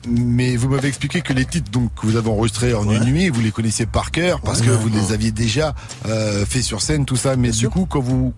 [0.08, 3.28] Mais vous m'avez expliqué que les titres donc que vous avez enregistrés en une nuit,
[3.28, 4.68] vous les connaissiez par cœur parce Ouais.
[4.68, 5.74] que vous les aviez déjà
[6.06, 7.36] euh, fait sur scène, tout ça.
[7.36, 8.32] Mais du coup, quand vous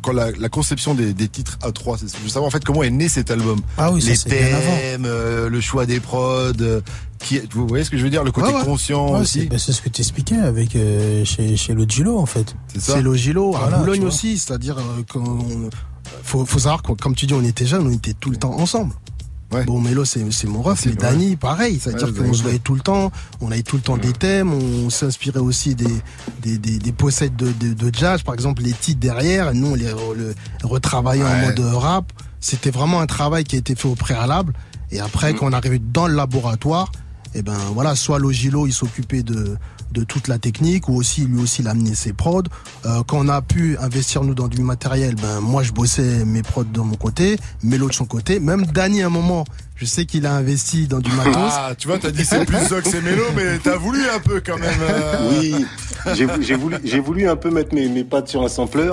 [0.00, 2.64] quand la, la conception des, des titres à trois, c'est- je veux savoir en fait
[2.64, 3.60] comment est né cet album?
[3.78, 4.76] Ah oui, ça les c'est bien avant.
[4.76, 6.52] thèmes, euh, le choix des prods,
[7.18, 9.46] qui, vous voyez ce que je veux dire, le côté conscient c'est aussi.
[9.46, 12.54] bah, c'est ce que tu expliquais avec euh, chez chez le Gilo en fait.
[12.72, 12.92] C'est ça.
[12.94, 15.68] C'est Logilo, à Voilà, Boulogne aussi, c'est-à-dire euh, quand on-
[16.22, 18.58] faut, faut savoir que comme tu dis, on était jeunes, on était tout le temps
[18.58, 18.94] ensemble.
[19.50, 19.64] Ouais.
[19.64, 20.96] Bon, Mélo, c'est mon ref, C'est mais.
[20.96, 21.80] Dany, pareil.
[21.80, 24.52] C'est-à-dire Ouais, qu'on se voyait tout le temps, on avait tout le temps des thèmes,
[24.52, 25.86] on s'inspirait aussi des,
[26.42, 29.74] des, des, des possèdes de, de, de jazz, par exemple, les titres derrière, nous, on
[29.74, 32.12] les le retravaillait en mode rap.
[32.40, 34.52] C'était vraiment un travail qui a été fait au préalable.
[34.90, 36.92] Et après, quand on arrivait dans le laboratoire,
[37.34, 39.56] et ben voilà, soit Logilo, il s'occupait de,
[39.92, 42.42] de toute la technique, ou aussi lui aussi il amenait ses prods.
[42.86, 46.42] Euh, quand on a pu investir nous dans du matériel, ben moi je bossais mes
[46.42, 48.40] prods de mon côté, Mélo de son côté.
[48.40, 49.44] Même Danny à un moment,
[49.76, 51.34] je sais qu'il a investi dans du matos.
[51.36, 54.42] Ah, tu vois, t'as dit c'est plus Zox et Mélo, mais t'as voulu un peu
[54.44, 54.78] quand même.
[54.80, 55.54] euh, Oui,
[56.14, 58.92] j'ai j'ai voulu, j'ai voulu un peu mettre mes, mes pattes sur un sampler,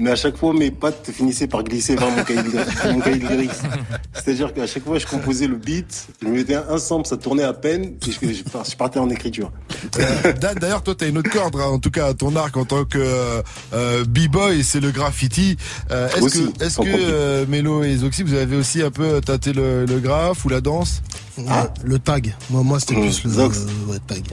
[0.00, 3.50] mais à chaque fois mes pattes finissaient par glisser vers mon cahier de, lyrics.
[4.14, 7.44] C'est-à-dire qu'à chaque fois je composais le beat, je me mettais un sample, ça tournait
[7.44, 9.52] à peine, et je, je par- je partais en écriture.
[9.98, 12.56] Euh, Dan, D'ailleurs, toi, t'as une autre corde, hein, en tout cas à ton arc
[12.56, 13.42] en tant que euh,
[13.72, 15.56] euh, b-boy, c'est le graffiti.
[15.90, 17.04] Euh, est-ce Aussi, que, est-ce sans que compter.
[17.06, 20.60] euh, Mélo et Zoxy, vous avez aussi un peu tâté le, le graphe ou la
[20.60, 21.02] danse?
[21.38, 21.44] Ouais,
[21.84, 22.34] le tag.
[22.50, 23.58] Moi, moi c'était Mmh, plus le Zox.
[23.58, 24.24] euh, ouais, tag.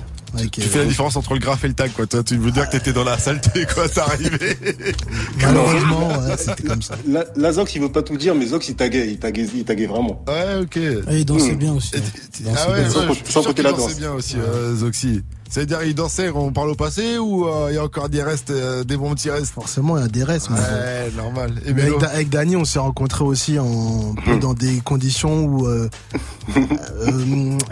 [0.51, 2.05] Tu euh, fais la différence entre le graphe et le tag, quoi.
[2.07, 3.87] Toi, tu veux dire que t'étais dans la saleté, quoi.
[3.89, 4.57] T'es arrivé.
[5.41, 6.95] Malheureusement, ouais, c'était comme ça.
[7.07, 9.63] La, la Zox, il veut pas tout dire, mais Zox, il taguait, il taguait, il
[9.65, 10.23] taguait vraiment.
[10.27, 10.79] Ouais, ok.
[11.07, 11.57] Ah, il dansait Hmm.
[11.57, 11.91] bien aussi.
[11.95, 11.99] hein.
[12.39, 13.09] Il dansait Ah ouais, bien.
[13.09, 15.23] ouais, Sans je côté- la dansait bien aussi, euh, Zoxy.
[15.49, 18.09] Ça veut dire, il dansait, on parle au passé ou euh, il y a encore
[18.09, 19.53] des restes, euh, des bons petits restes?
[19.53, 20.49] Forcément, il y a des restes.
[20.49, 20.63] mais bon.
[20.63, 21.61] Ouais, normal.
[21.65, 24.81] Et Mais Mélo avec, Da- avec Dany, on s'est rencontrés aussi en, peu dans des
[24.81, 25.89] conditions où euh,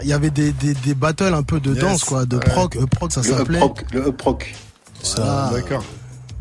[0.02, 1.82] il y avait des, des, des battles un peu de Yes.
[1.82, 2.44] danse, quoi, de Ouais.
[2.44, 2.76] proc.
[2.76, 3.58] Euh, proc, ça Le s'appelait.
[3.58, 4.54] proc, le proc.
[5.02, 5.84] Ça, D'accord.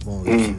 [0.06, 0.56] bon, Hmm.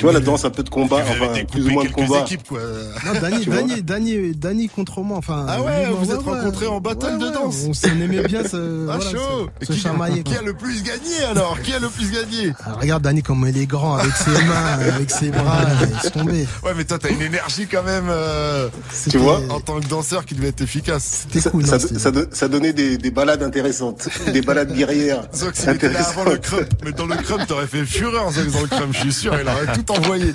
[0.00, 2.20] Tu vois, la danse, un peu de combat, Vous enfin, plus ou moins de combat.
[2.22, 2.60] équipes, quoi.
[3.04, 5.44] Non, Dany, Tu vois Dany, Dany, Dany contre moi, enfin.
[5.46, 7.64] Ah ouais, lui, vous moi, êtes rencontrés en battle de danse.
[7.68, 8.56] On s'en aimait bien se,
[8.88, 10.22] Ah, voilà, chaud se, se qui, chamailler.
[10.22, 10.40] qui quoi.
[10.40, 12.54] a le plus gagné alors Qui a le plus gagné?
[12.64, 15.58] Ah, regarde Dany comme il est grand, avec ses mains, avec ses bras,
[15.94, 16.46] il se tombait.
[16.64, 18.06] Ouais, mais toi, t'as une énergie quand même.
[18.08, 21.24] euh, C'était- vois En tant que danseur qui devait être efficace.
[21.24, 21.66] C'était Ça, cool.
[21.66, 25.24] ça, non, c'était- ça, ça donnait des, des balades intéressantes, des balades guerrières.
[25.34, 26.68] Zox, il était là avant le crump.
[26.86, 28.92] Mais dans le crump, t'aurais fait fureur, Zox, dans le crump.
[28.94, 30.32] Je suis sûr, il aurait tout envoyé.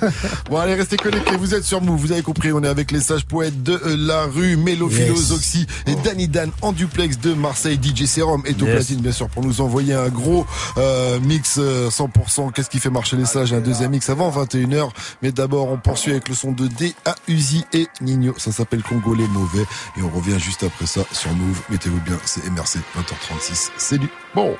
[0.50, 1.36] Bon, allez, restez connectés.
[1.36, 2.00] Vous êtes sur Move.
[2.00, 5.14] Vous avez compris, on est avec les sages poètes de euh, la rue, Mélo, Philo,
[5.14, 5.26] Yes.
[5.26, 7.78] Zoxy et Danny Dan en duplex de Marseille.
[7.82, 8.74] DJ Serum est au Yes.
[8.76, 10.46] platine, bien sûr, pour nous envoyer un gros
[10.78, 12.52] euh, mix euh, 100%.
[12.52, 13.52] Qu'est-ce qui fait marcher les sages?
[13.52, 14.90] Un deuxième mix avant 21h.
[15.22, 18.34] Mais d'abord, on poursuit avec le son de D, A, Uzi et Nino.
[18.38, 19.64] Ça s'appelle Congolais Mauvais.
[19.96, 21.60] Et on revient juste après ça sur Move.
[21.70, 23.70] Mettez-vous bien, c'est MRC 20h36.
[23.76, 24.56] C'est du bon.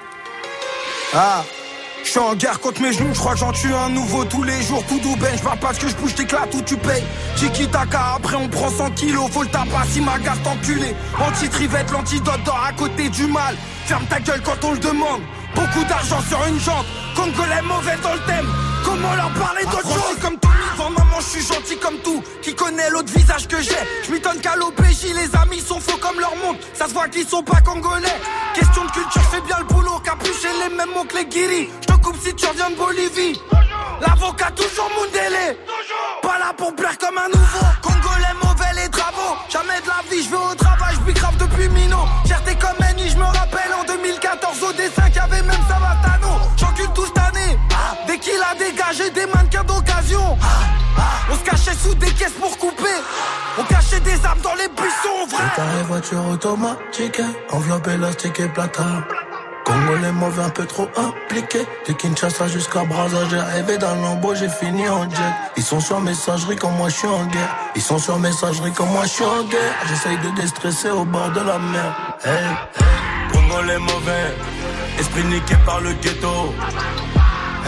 [1.15, 1.45] Ah
[2.07, 4.63] je suis en guerre contre mes genoux, je crois j'en tue un nouveau tous les
[4.63, 7.03] jours, tout doux ben, je parle pas de que je bouge, t'éclates ou tu payes.
[7.37, 10.95] Tiki taka, après on prend 100 kilos, faut le tapas si ma garde enculé.
[11.19, 13.57] Anti-trivette, l'antidote dort à côté du mal.
[13.87, 15.21] Ferme ta gueule quand on le demande.
[15.55, 16.87] Beaucoup d'argent sur une jante,
[17.17, 18.47] Congolais mauvais dans le thème.
[18.85, 22.23] Comment leur parler d'autre chose comme Tommy devant maman, je suis gentil comme tout.
[22.43, 26.21] Qui connaît l'autre visage que j'ai Je m'étonne qu'à l'OPJ, les amis sont faux comme
[26.21, 26.57] leur monde.
[26.75, 28.21] Ça se voit qu'ils sont pas congolais.
[28.55, 29.99] Question de culture, fais bien le boulot.
[30.05, 31.71] Capuché les mêmes mots que les guiris.
[31.81, 33.41] Je te coupe si tu reviens de Bolivie.
[34.01, 35.57] L'avocat toujours Mundele.
[36.23, 37.67] Pas là pour plaire comme un nouveau.
[37.83, 39.37] Congolais mauvais les travaux.
[39.49, 41.99] Jamais de la vie, je vais au travail, je grave depuis Mino.
[42.27, 44.96] Cherté comme Annie, je me rappelle en 2014 au dessin
[48.87, 50.37] dégagé des mannequins d'occasion.
[51.31, 52.85] On se cachait sous des caisses pour couper.
[53.59, 55.45] On cachait des armes dans les buissons, vrai.
[55.55, 57.21] Préparé voiture automatique,
[57.51, 58.85] enveloppe élastique et plata.
[59.65, 61.67] Congolais mauvais un peu trop impliqué.
[61.89, 65.33] De Kinshasa jusqu'à Brazza, j'ai rêvé d'un lambeau, j'ai fini en jet.
[65.57, 67.57] Ils sont sur messagerie comme moi je suis en guerre.
[67.75, 69.75] Ils sont sur messagerie comme moi je suis en guerre.
[69.89, 72.17] J'essaye de déstresser au bord de la mer.
[72.25, 72.47] Hey,
[73.33, 74.37] Congolais mauvais,
[75.01, 76.55] esprit niqué par le ghetto.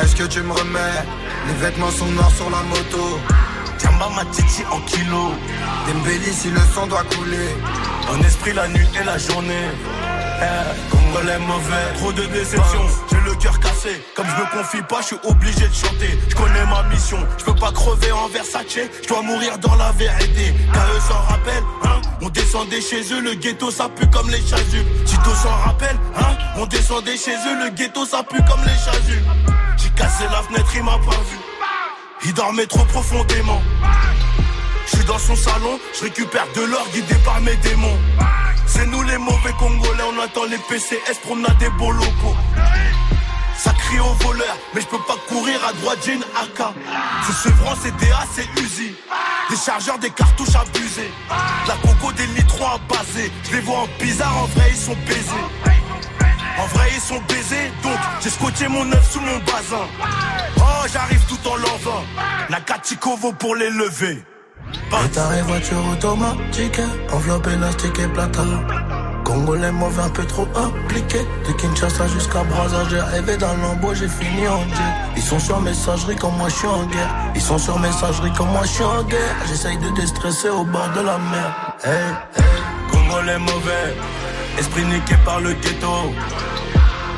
[0.03, 1.03] Est-ce que tu me remets?
[1.49, 3.19] Les vêtements sont noirs sur la moto.
[3.79, 5.33] Tiamba ma titi en kilo.
[5.87, 7.49] Dembélé si le sang doit couler.
[8.11, 9.69] En esprit la nuit et la journée.
[10.41, 12.81] Eh, Congolais mauvais, trop de déception,
[13.11, 14.01] j'ai le cœur cassé.
[14.15, 16.17] Comme je me confie pas, je suis obligé de chanter.
[16.29, 18.63] Je connais ma mission, je peux pas crever en Versace,
[19.03, 20.55] je dois mourir dans la vérité.
[20.73, 24.41] Car eux s'en rappellent, hein On descendait chez eux, le ghetto ça pue comme les
[24.41, 24.89] chasubles.
[25.05, 29.27] Tito s'en rappelle, hein On descendait chez eux, le ghetto ça pue comme les chasubles.
[29.79, 31.39] J'ai cassé la fenêtre, il m'a pas vu.
[32.25, 33.63] Il dormait trop profondément.
[34.87, 37.99] Je suis dans son salon, je récupère de l'or guidé par mes démons.
[38.67, 42.37] C'est nous les mauvais Congolais, on attend les PCS, promenade des beaux locaux.
[43.57, 46.75] Ça crie au voleur, mais je peux pas courir à droite, j'ai AK.
[47.27, 48.95] C'est Chevron, c'est DA, c'est Uzi.
[49.51, 51.11] Des chargeurs, des cartouches abusées.
[51.67, 53.33] La coco, des nitrons à baser.
[53.45, 55.75] Je les vois en bizarre, en vrai, ils sont baisés.
[56.61, 59.87] En vrai, ils sont baisés, donc j'ai scotché mon œuf sous mon bazin.
[60.59, 62.03] Oh, j'arrive tout en l'envant.
[62.51, 64.23] Nakatikovo pour les lever.
[64.91, 66.81] Préparé voiture automatique,
[67.13, 68.43] enveloppe élastique et plata.
[69.25, 71.19] Congolais mauvais un peu trop impliqué.
[71.47, 74.95] De Kinshasa jusqu'à Brazza, j'ai rêvé d'un lambeau, j'ai fini en jet.
[75.17, 77.15] Ils sont sur messagerie comme moi je suis en guerre.
[77.35, 79.37] Ils sont sur messagerie comme moi je suis en guerre.
[79.47, 81.77] J'essaye de déstresser au bord de la mer.
[81.85, 81.93] Hey,
[82.37, 82.45] hey.
[83.09, 83.95] Congolais mauvais,
[84.59, 86.13] esprit niqué par le ghetto.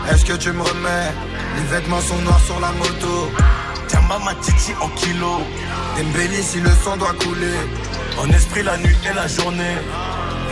[0.09, 1.12] Est-ce que tu me remets?
[1.57, 3.28] Les vêtements sont noirs sur la moto.
[3.88, 5.41] Tiamba ma titi en kilo.
[5.97, 7.59] Dembélé si le sang doit couler.
[8.18, 9.78] En esprit la nuit et la journée.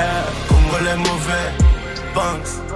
[0.00, 1.52] Eh, Congolais mauvais,
[2.14, 2.67] Banks.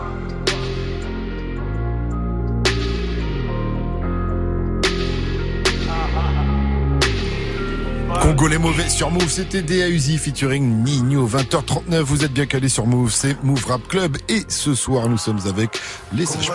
[8.23, 13.13] Congolais mauvais sur Move, c'était DAUZI featuring Nino, 20h39, vous êtes bien calés sur Move,
[13.13, 15.81] c'est Move Rap Club et ce soir nous sommes avec
[16.13, 16.53] les sages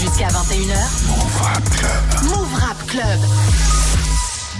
[0.00, 1.04] Jusqu'à 21h.
[2.24, 3.20] Move Rap Club.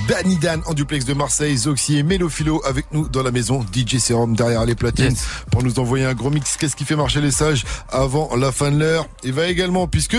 [0.07, 3.65] Danny Dan en duplex de Marseille, Zoxy et Mélophilo avec nous dans la maison.
[3.73, 5.17] DJ Serum derrière les platines
[5.51, 6.59] pour nous envoyer un gros mix.
[6.59, 9.09] Qu'est-ce qui fait marcher les sages avant la fin de l'heure?
[9.23, 10.19] Et va également, puisque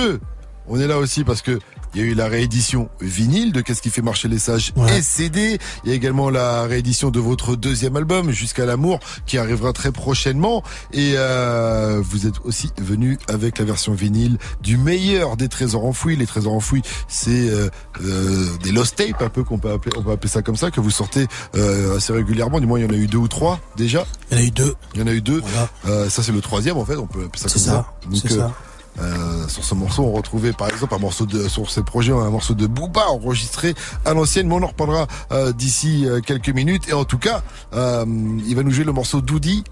[0.67, 1.59] on est là aussi parce que
[1.93, 5.01] il y a eu la réédition vinyle de Qu'est-ce qui fait marcher les sages et
[5.01, 5.59] CD.
[5.83, 9.91] Il y a également la réédition de votre deuxième album Jusqu'à l'amour qui arrivera très
[9.91, 10.63] prochainement.
[10.93, 16.15] Et euh, vous êtes aussi venu avec la version vinyle du meilleur des trésors enfouis.
[16.15, 17.69] Les trésors enfouis, c'est euh,
[18.03, 20.71] euh, des lost tapes un peu qu'on peut appeler, on peut appeler ça comme ça
[20.71, 22.61] que vous sortez euh, assez régulièrement.
[22.61, 24.05] Du moins, il y en a eu deux ou trois déjà.
[24.31, 24.75] Il y en a eu deux.
[24.93, 25.41] Il y en a eu deux.
[25.87, 26.95] Euh, ça c'est le troisième en fait.
[26.95, 27.71] On peut appeler ça comme ça.
[27.71, 28.53] ça, c'est ça.
[28.99, 32.29] Euh, sur ce morceau, on retrouvait par exemple un morceau de sur ces projets, un
[32.29, 33.73] morceau de Booba enregistré
[34.05, 36.89] à l'ancienne, mais on en reparlera euh, d'ici euh, quelques minutes.
[36.89, 37.41] Et en tout cas,
[37.73, 39.63] il va nous jouer le morceau Doudi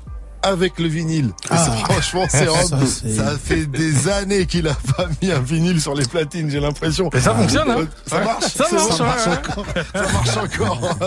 [0.42, 1.32] avec le vinyle.
[1.48, 5.96] Ça, franchement, c'est Ça, Ça fait des années qu'il a pas mis un vinyle sur
[5.96, 7.10] les platines, j'ai l'impression.
[7.14, 8.46] Et ça fonctionne, hein Ça marche.
[8.46, 9.34] Ça marche, ça marche ouais.
[9.34, 9.66] encore.
[9.94, 10.98] Ça marche encore.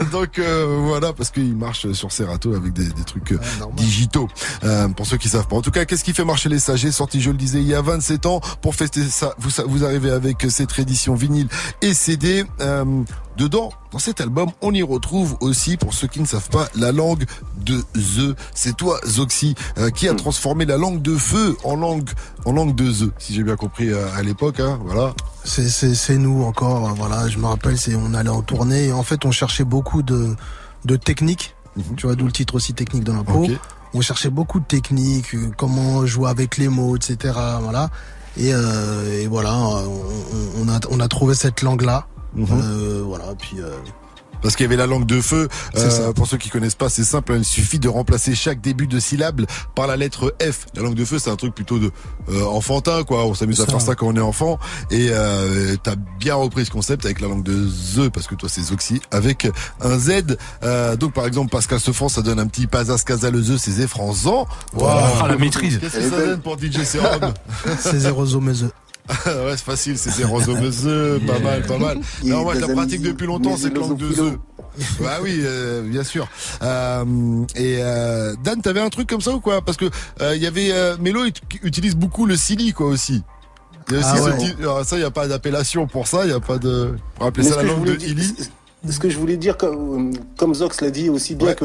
[0.12, 3.38] Donc euh, voilà, parce qu'il marche sur Serato avec des, des trucs euh,
[3.76, 4.28] digitaux.
[4.64, 5.56] Euh, pour ceux qui savent pas.
[5.56, 7.68] En tout cas, qu'est-ce qui fait marcher les sages Est Sorti, je le disais, il
[7.68, 8.40] y a 27 ans.
[8.62, 11.48] Pour fester ça, vous, vous arrivez avec cette édition vinyle
[11.82, 12.44] et CD.
[12.60, 12.84] Euh,
[13.40, 16.92] dedans, dans cet album, on y retrouve aussi, pour ceux qui ne savent pas, la
[16.92, 17.24] langue
[17.64, 18.36] de The.
[18.54, 22.10] C'est toi, Zoxy, euh, qui a transformé la langue de feu en langue,
[22.44, 24.60] en langue de The, si j'ai bien compris euh, à l'époque.
[24.60, 25.14] Hein, voilà.
[25.44, 28.88] C'est, c'est, c'est nous encore, euh, voilà, je me rappelle, c'est, on allait en tournée
[28.88, 30.36] et en fait on cherchait beaucoup de,
[30.84, 31.54] de techniques,
[31.96, 33.44] tu vois, d'où le titre aussi technique de l'impro.
[33.44, 33.52] Ok.
[33.94, 37.34] On cherchait beaucoup de techniques, euh, comment jouer avec les mots, etc.
[37.62, 37.88] Voilà.
[38.36, 40.02] Et, euh, et voilà, on,
[40.62, 42.06] on a, on a trouvé cette langue-là.
[42.38, 43.76] Euh, voilà, puis euh,
[44.42, 45.48] Parce qu'il y avait la langue de feu.
[45.76, 46.12] Euh, ça.
[46.14, 47.32] pour ceux qui connaissent pas, c'est simple.
[47.32, 50.66] hein, Il suffit de remplacer chaque début de syllabe par la lettre F.
[50.74, 51.90] La langue de feu, c'est un truc plutôt de
[52.30, 53.26] euh, enfantin, quoi.
[53.26, 53.94] On s'amuse à faire ça.
[53.94, 54.58] quand on est enfant.
[54.90, 58.48] Et euh, t'as bien repris ce concept avec la langue de The, parce que toi
[58.48, 59.46] c'est Zoxy avec
[59.82, 60.38] un Z.
[60.62, 63.72] Euh, donc par exemple, Pascal Sefran, ça donne un petit Pazas Casa le The, c'est
[63.72, 64.46] Zéfranzan.
[64.80, 65.78] Ah, la maîtrise.
[65.80, 67.34] Qu'est-ce que ça donne pour DJ Serum
[67.78, 68.70] c'est zéro zomeze.
[69.26, 70.88] Ouais, c'est facile, c'est zéro zomeze,
[71.26, 71.98] pas mal, pas mal.
[72.24, 74.08] Non, moi, je la des pratique depuis longtemps, cette langue de.
[74.08, 74.38] The.
[75.00, 76.28] Bah oui, euh, bien sûr.
[76.62, 77.04] Euh,
[77.56, 79.62] et euh, Dan, t'avais un truc comme ça ou quoi?
[79.62, 79.86] Parce que
[80.34, 81.24] il y avait Mélo
[81.62, 83.22] utilise beaucoup le silly quoi aussi.
[83.88, 84.36] Il y a aussi Ah ce ouais.
[84.36, 86.94] petit- alors, ça, il y a pas d'appellation pour ça, il y a pas de.
[87.16, 88.32] Pour appeler Mais ça la langue de Illy.
[88.88, 91.64] Ce que je voulais dire, comme, comme Zox l'a dit aussi bien que,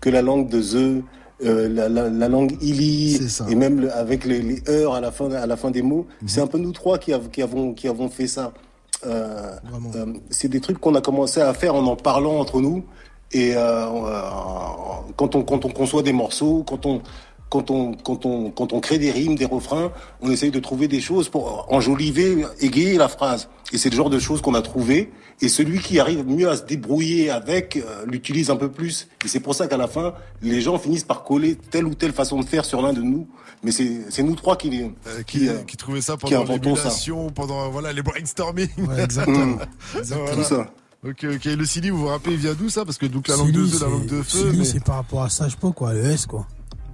[0.00, 1.04] que la langue de The,
[1.44, 3.18] euh, la, la, la langue Ili,
[3.48, 6.06] et même le- avec les, les heures à la fin, à la fin des mots,
[6.22, 6.28] Mhm.
[6.28, 8.52] c'est un peu nous trois qui, av- qui, avons, qui avons fait ça.
[9.06, 9.50] Euh,
[9.96, 12.84] euh, c'est des trucs qu'on a commencé à faire en en parlant entre nous.
[13.32, 13.52] Et
[15.16, 17.00] quand, on, quand on conçoit des morceaux, quand on,
[17.54, 20.88] quand on, quand on, quand on crée des rimes, des refrains, on essaye de trouver
[20.88, 23.48] des choses pour enjoliver, égayer la phrase.
[23.72, 25.12] Et c'est le genre de choses qu'on a trouvé.
[25.40, 29.06] Et celui qui arrive mieux à se débrouiller avec euh, l'utilise un peu plus.
[29.24, 32.12] Et c'est pour ça qu'à la fin, les gens finissent par coller telle ou telle
[32.12, 33.28] façon de faire sur l'un de nous.
[33.62, 36.42] Mais c'est c'est nous trois qui les Euh, qui, euh, qui trouvait ça qui pendant
[36.42, 36.82] inventons ça.
[36.82, 38.68] l'émulation, pendant voilà les brainstorming.
[38.88, 39.58] Ouais, exactement.
[39.92, 40.34] Voilà.
[40.34, 40.66] Tout ça.
[41.06, 41.44] Ok, ok.
[41.44, 42.84] Le silly, vous vous rappelez, il vient d'où ça?
[42.84, 44.52] Parce que donc la langue de The, la langue de feu.
[44.56, 46.46] Mais- c'est par rapport à Sajpo, quoi, le S, quoi.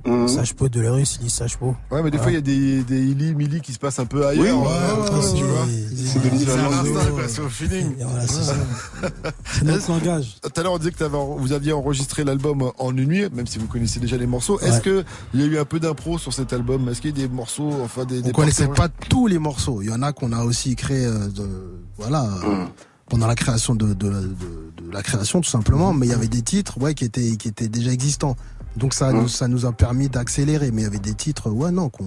[0.07, 0.29] Mhm.
[0.29, 1.77] Sajpo de l'heure, Silly, Sajpo.
[1.91, 4.07] Ouais, mais des fois, il y a des, des illy, milly qui se passent un
[4.07, 4.43] peu ailleurs.
[4.45, 5.67] Oui, euh, ouais, tu ouais, vois.
[5.67, 7.93] c'est- la de instinct, quoi, c'est au feeling.
[8.01, 8.55] Voilà, c'est ça.
[9.53, 10.37] C'est notre langage.
[10.43, 13.59] Tout à l'heure, on disait que vous aviez enregistré l'album en une nuit, même si
[13.59, 14.59] vous connaissez déjà les morceaux.
[14.61, 14.81] Est-ce Ouais.
[14.81, 16.89] que il y a eu un peu d'impro sur cet album?
[16.89, 19.83] Est-ce qu'il y a des morceaux, enfin des, On des connaissait pas tous les morceaux.
[19.83, 21.47] Il y en a qu'on a aussi créé, euh, de,
[21.99, 22.65] voilà, euh,
[23.09, 25.93] pendant la création de, de, de, de la création tout simplement.
[25.93, 28.37] Mais il y avait des titres, ouais, qui étaient qui étaient déjà existants.
[28.77, 30.71] Donc ça, nous, ça nous a permis d'accélérer.
[30.71, 32.07] Mais il y avait des titres, ouais, non, qu'on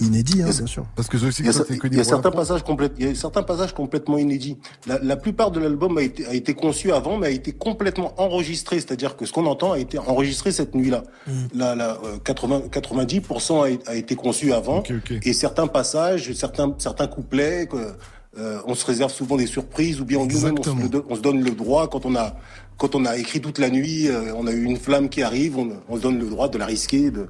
[0.00, 0.86] inédits, hein, bien sûr.
[0.96, 3.10] Parce que sais Il y a, que il y a certains passages complètes, il y
[3.10, 4.58] a certains passages complètement inédits.
[4.86, 8.12] La, la plupart de l'album a été, a été conçu avant, mais a été complètement
[8.20, 8.76] enregistré.
[8.76, 11.02] C'est-à-dire que ce qu'on entend a été enregistré cette nuit-là.
[11.54, 14.82] La, la, euh, 80, 90% a, a été conçu avant.
[15.22, 17.76] Et certains passages, certains, certains couplets, que,
[18.38, 21.88] euh, on se réserve souvent des surprises, ou bien on, on se donne le droit
[21.88, 22.34] quand on a,
[22.78, 25.58] quand on a écrit toute la nuit, euh, on a eu une flamme qui arrive,
[25.58, 27.26] on, on se donne le droit de la risquer, de,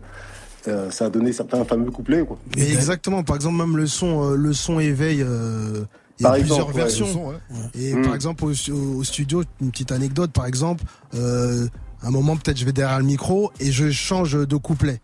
[0.68, 2.38] euh, ça a donné certains fameux couplets, quoi.
[2.56, 3.22] Exactement.
[3.24, 5.22] Par exemple, même le son, le son éveil.
[5.22, 5.84] euh,
[6.20, 7.06] il y a Par plusieurs exemple, versions.
[7.06, 7.36] Le son, ouais.
[7.80, 8.02] Et Mm.
[8.04, 8.50] par exemple, au,
[8.98, 10.84] au studio, une petite anecdote, par exemple,
[11.14, 15.00] un moment, peut-être, je vais derrière le micro et je change de couplet.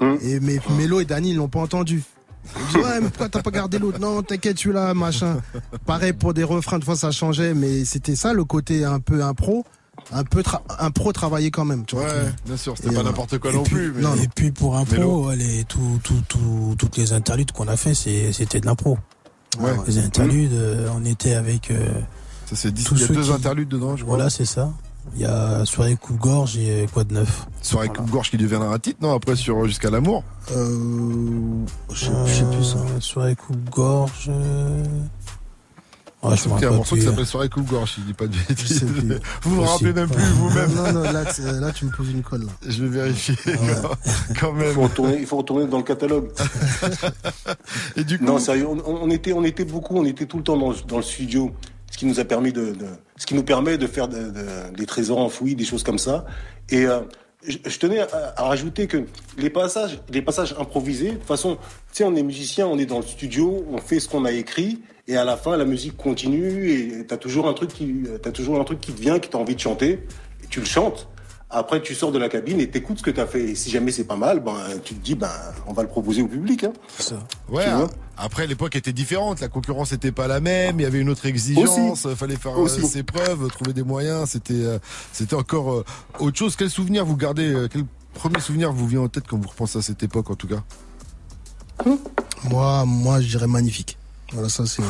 [0.00, 0.14] Mm.
[0.22, 2.02] Et mes Mélo et Dani, ils l'ont pas entendu.
[2.74, 3.98] Ouais, mais pourquoi t'as pas gardé l'autre?
[4.00, 5.38] Non, t'inquiète, tu là, machin.
[5.86, 9.22] Pareil pour des refrains, de fois, ça changeait, mais c'était ça, le côté un peu
[9.22, 9.64] impro.
[10.10, 12.06] Un peu tra- un pro travaillé quand même, tu vois.
[12.06, 13.92] Ouais, bien sûr, c'était pas n'importe quoi non puis- plus.
[13.94, 14.02] Mais...
[14.02, 17.76] non, Et puis pour un pro, les, tout, tout, tout, toutes les interludes qu'on a
[17.76, 18.98] fait, c'était de l'impro.
[19.60, 19.70] Ouais.
[19.86, 21.92] Les interludes, euh, on était avec, euh,
[22.46, 24.16] Ça, c'est deux qui- interludes dedans, je crois.
[24.16, 24.72] Voilà, c'est ça.
[25.14, 28.98] Il y a Soirée Coupe-Gorge et quoi de neuf Soirée coupe-gorge qui deviendra un titre,
[29.02, 30.24] non Après, sur Jusqu'à l'amour.
[30.52, 32.78] Euh, je sais- plus ça.
[33.00, 34.26] Soirée Coupe-Gorge.
[34.28, 34.84] euh,
[36.22, 38.84] Ouais, me un morceau qui s'appelle Soirée coupe-gorge, je dis pas de bêtises.
[39.42, 39.64] Vous vous Possible.
[39.66, 40.72] rappelez même plus vous-même.
[40.72, 42.42] Non, non, là, tu- là, tu me poses une colle.
[42.42, 42.52] Là.
[42.68, 43.34] Je vais vérifier.
[44.40, 44.72] Quand Il même.
[44.72, 46.30] faut retourner, il faut retourner dans le catalogue.
[47.96, 48.24] Et du coup.
[48.24, 50.96] Non, sérieux, on, on était, on était beaucoup, on était tout le temps dans, dans
[50.98, 51.50] le studio,
[51.92, 52.72] ce qui nous a permis de,
[53.16, 56.24] ce qui nous permet de faire de- de- des trésors enfouis, des choses comme ça.
[56.70, 57.00] Et euh,
[57.46, 59.04] je, tenais à, rajouter que
[59.36, 62.86] les passages, les passages improvisés, de toute façon, tu sais, on est musicien, on est
[62.86, 65.96] dans le studio, on fait ce qu'on a écrit, et à la fin, la musique
[65.98, 69.28] continue, et t'as toujours un truc qui, t'as toujours un truc qui te vient, qui
[69.28, 69.90] t'a envie de chanter,
[70.42, 71.08] et tu le chantes.
[71.54, 73.50] Après, tu sors de la cabine et t'écoutes ce que t'as fait.
[73.50, 75.28] Et si jamais c'est pas mal, ben, tu te dis, ben,
[75.66, 76.64] on va le proposer au public.
[76.64, 76.72] Hein.
[77.50, 80.86] Ouais, Tu vois après l'époque était différente, la concurrence n'était pas la même, il y
[80.86, 82.86] avait une autre exigence, il fallait faire euh, Aussi.
[82.86, 84.78] ses preuves, trouver des moyens, c'était euh,
[85.12, 85.84] c'était encore euh,
[86.20, 86.54] autre chose.
[86.54, 87.84] Quel souvenir vous gardez euh, Quel
[88.14, 90.62] premier souvenir vous vient en tête quand vous repensez à cette époque en tout cas?
[92.48, 93.98] Moi, moi, je dirais magnifique.
[94.32, 94.82] Voilà, ça, c'est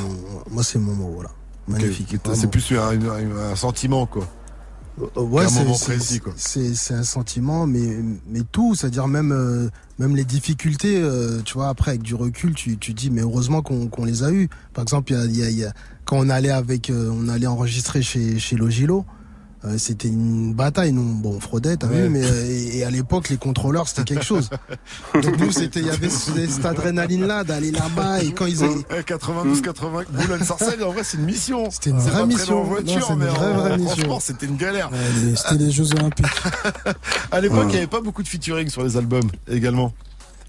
[0.51, 1.31] moi, c'est mon mot, voilà.
[1.69, 2.17] Magnifique.
[2.35, 4.27] C'est plus un, un- un sentiment quoi.
[5.17, 5.45] Ouais,
[6.37, 7.97] c'est- un sentiment, mais
[8.29, 9.69] mais tout, c'est-à-dire même euh,
[9.99, 11.69] même les difficultés, euh, tu vois.
[11.71, 14.49] Après, avec du recul, tu tu dis, mais heureusement qu'on qu'on les a eu.
[14.75, 15.73] Par exemple, il y a, y a- y a-
[16.05, 19.05] quand on allait avec, euh, on allait enregistrer chez chez Logilo.
[19.65, 21.03] Euh, c'était une bataille, nous.
[21.15, 22.03] Bon, on fraudait, t'as Ouais.
[22.03, 24.51] vu, mais euh, et, et à l'époque, les contrôleurs, c'était quelque chose.
[25.15, 28.75] Donc nous, c'était, il y avait ce- cette adrénaline-là d'aller là-bas et quand ils avaient,
[28.99, 31.71] Eh, 92, 80, Boulogne-Sarcelles, en vrai, c'est une mission.
[31.71, 32.61] C'était une vraie mission.
[32.61, 33.95] en voiture, Non, c'est une vraie, en- vraie mission.
[33.95, 34.91] franchement, c'était une galère.
[34.91, 34.99] Ouais,
[35.37, 36.27] C'était les Jeux Olympiques.
[37.31, 37.71] À l'époque, il Ouais.
[37.73, 39.93] n'y avait pas beaucoup de featuring sur les albums également.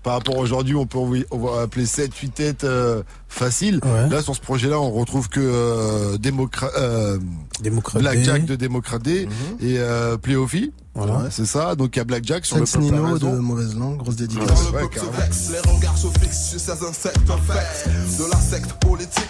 [0.03, 3.79] Par rapport à aujourd'hui, on peut envoyer- on va appeler 7, 8 têtes euh, faciles.
[4.09, 7.17] Là, sur ce projet-là, on retrouve que euh, Démocra- euh,
[7.61, 9.27] Démocrate Blackjack de Démocrate Day
[9.61, 10.73] et euh, Pléophy.
[10.95, 11.13] Voilà.
[11.19, 11.75] Ouais, c'est ça.
[11.75, 14.45] Donc il y a Blackjack sur Sex le peuple Nino de mauvaise langue, grosse dédicace.
[14.73, 15.13] Ouais, ouais, carrément.
[15.51, 19.29] Les regards se fixent sur ces insectes infects de la secte politique.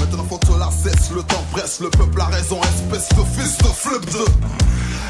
[0.00, 3.58] Maintenant faut que la cesse, le temps presse, le peuple a raison, espèce de fils
[3.58, 4.24] de flip de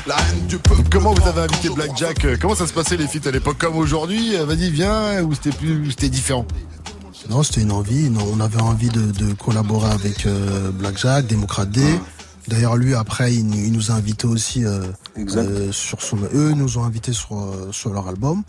[0.09, 0.83] la haine du peuple.
[0.91, 3.77] Comment vous avez invité Blackjack euh, Comment ça se passait les feats à l'époque comme
[3.77, 5.23] aujourd'hui Euh, Vas-y, viens.
[5.23, 6.47] Ou c'était plus, c'était différent
[7.31, 8.11] Non, c'était une envie.
[8.33, 12.01] On avait envie de, de collaborer avec euh, Blackjack, Démocrate Day.
[12.49, 14.81] D'ailleurs, lui, après, il, nous- il nous a invités aussi euh,
[15.19, 16.17] euh, sur son.
[16.35, 17.37] Eux nous ont invités sur,
[17.73, 18.43] sur leur album.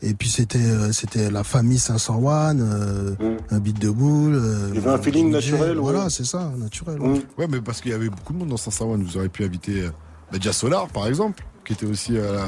[0.00, 3.14] Et puis c'était euh, c'était la famille 501, euh,
[3.50, 4.34] un beat de boule.
[4.36, 5.82] euh, Il y avait un feeling DJ, naturel, ouais.
[5.82, 7.00] Voilà, c'est ça, naturel.
[7.00, 7.20] ouais.
[7.36, 8.96] Ouais, mais parce qu'il y avait beaucoup de monde dans 501.
[8.98, 9.90] Vous auriez pu inviter euh,
[10.32, 12.46] bah, Dia Solar, par exemple, qui était aussi euh,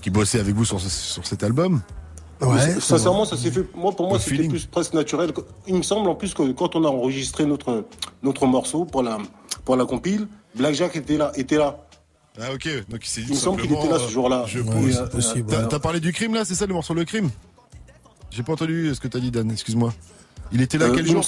[0.00, 1.80] qui bossait avec vous sur, sur cet album.
[2.80, 3.64] Sincèrement, ça s'est fait.
[3.74, 5.32] Moi, pour moi, c'était plus presque naturel.
[5.66, 7.84] Il me semble en plus que quand on a enregistré notre
[8.22, 9.18] notre morceau pour la
[9.64, 11.78] pour la compile, Blackjack était là, était là.
[12.40, 14.44] Ah ok, donc il s'est dit Il me semble qu'il était là ce euh, jour-là.
[14.46, 15.68] Je possible, T'as ouais.
[15.68, 17.30] t'as parlé du crime là, c'est ça le morceau Le Crime?
[18.30, 19.92] J'ai pas entendu ce que t'as dit Dan, excuse-moi.
[20.52, 21.24] Il était là Euh, quel jour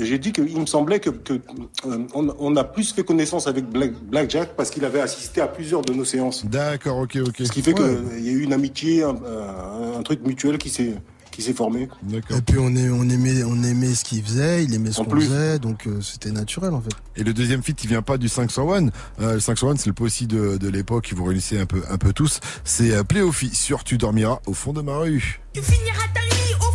[0.00, 3.64] J'ai dit qu'il me semblait que, que, euh, on, on a plus fait connaissance avec
[3.66, 6.44] Black, Blackjack parce qu'il avait assisté à plusieurs de nos séances.
[6.46, 7.34] D'accord, ok, ok.
[7.44, 7.96] Ce qui fait Ouais.
[8.14, 10.94] qu'il y a eu une amitié, un, truc mutuel qui s'est
[11.30, 11.88] qui s'est formé.
[12.04, 12.36] D'accord.
[12.36, 15.10] Et puis on, est, on, aimait, on aimait ce qu'il faisait, il aimait ce qu'on
[15.18, 16.92] faisait, donc euh, c'était naturel en fait.
[17.16, 18.86] Et le deuxième feat, il vient pas du 501.
[19.20, 21.98] Euh, le 501, c'est le possi de, de l'époque qui vous réunissez un peu, un
[21.98, 22.38] peu tous.
[22.62, 25.40] C'est euh, Pléophy sur Tu dormiras au fond de ma rue.
[25.54, 26.73] Tu finiras ta nuit au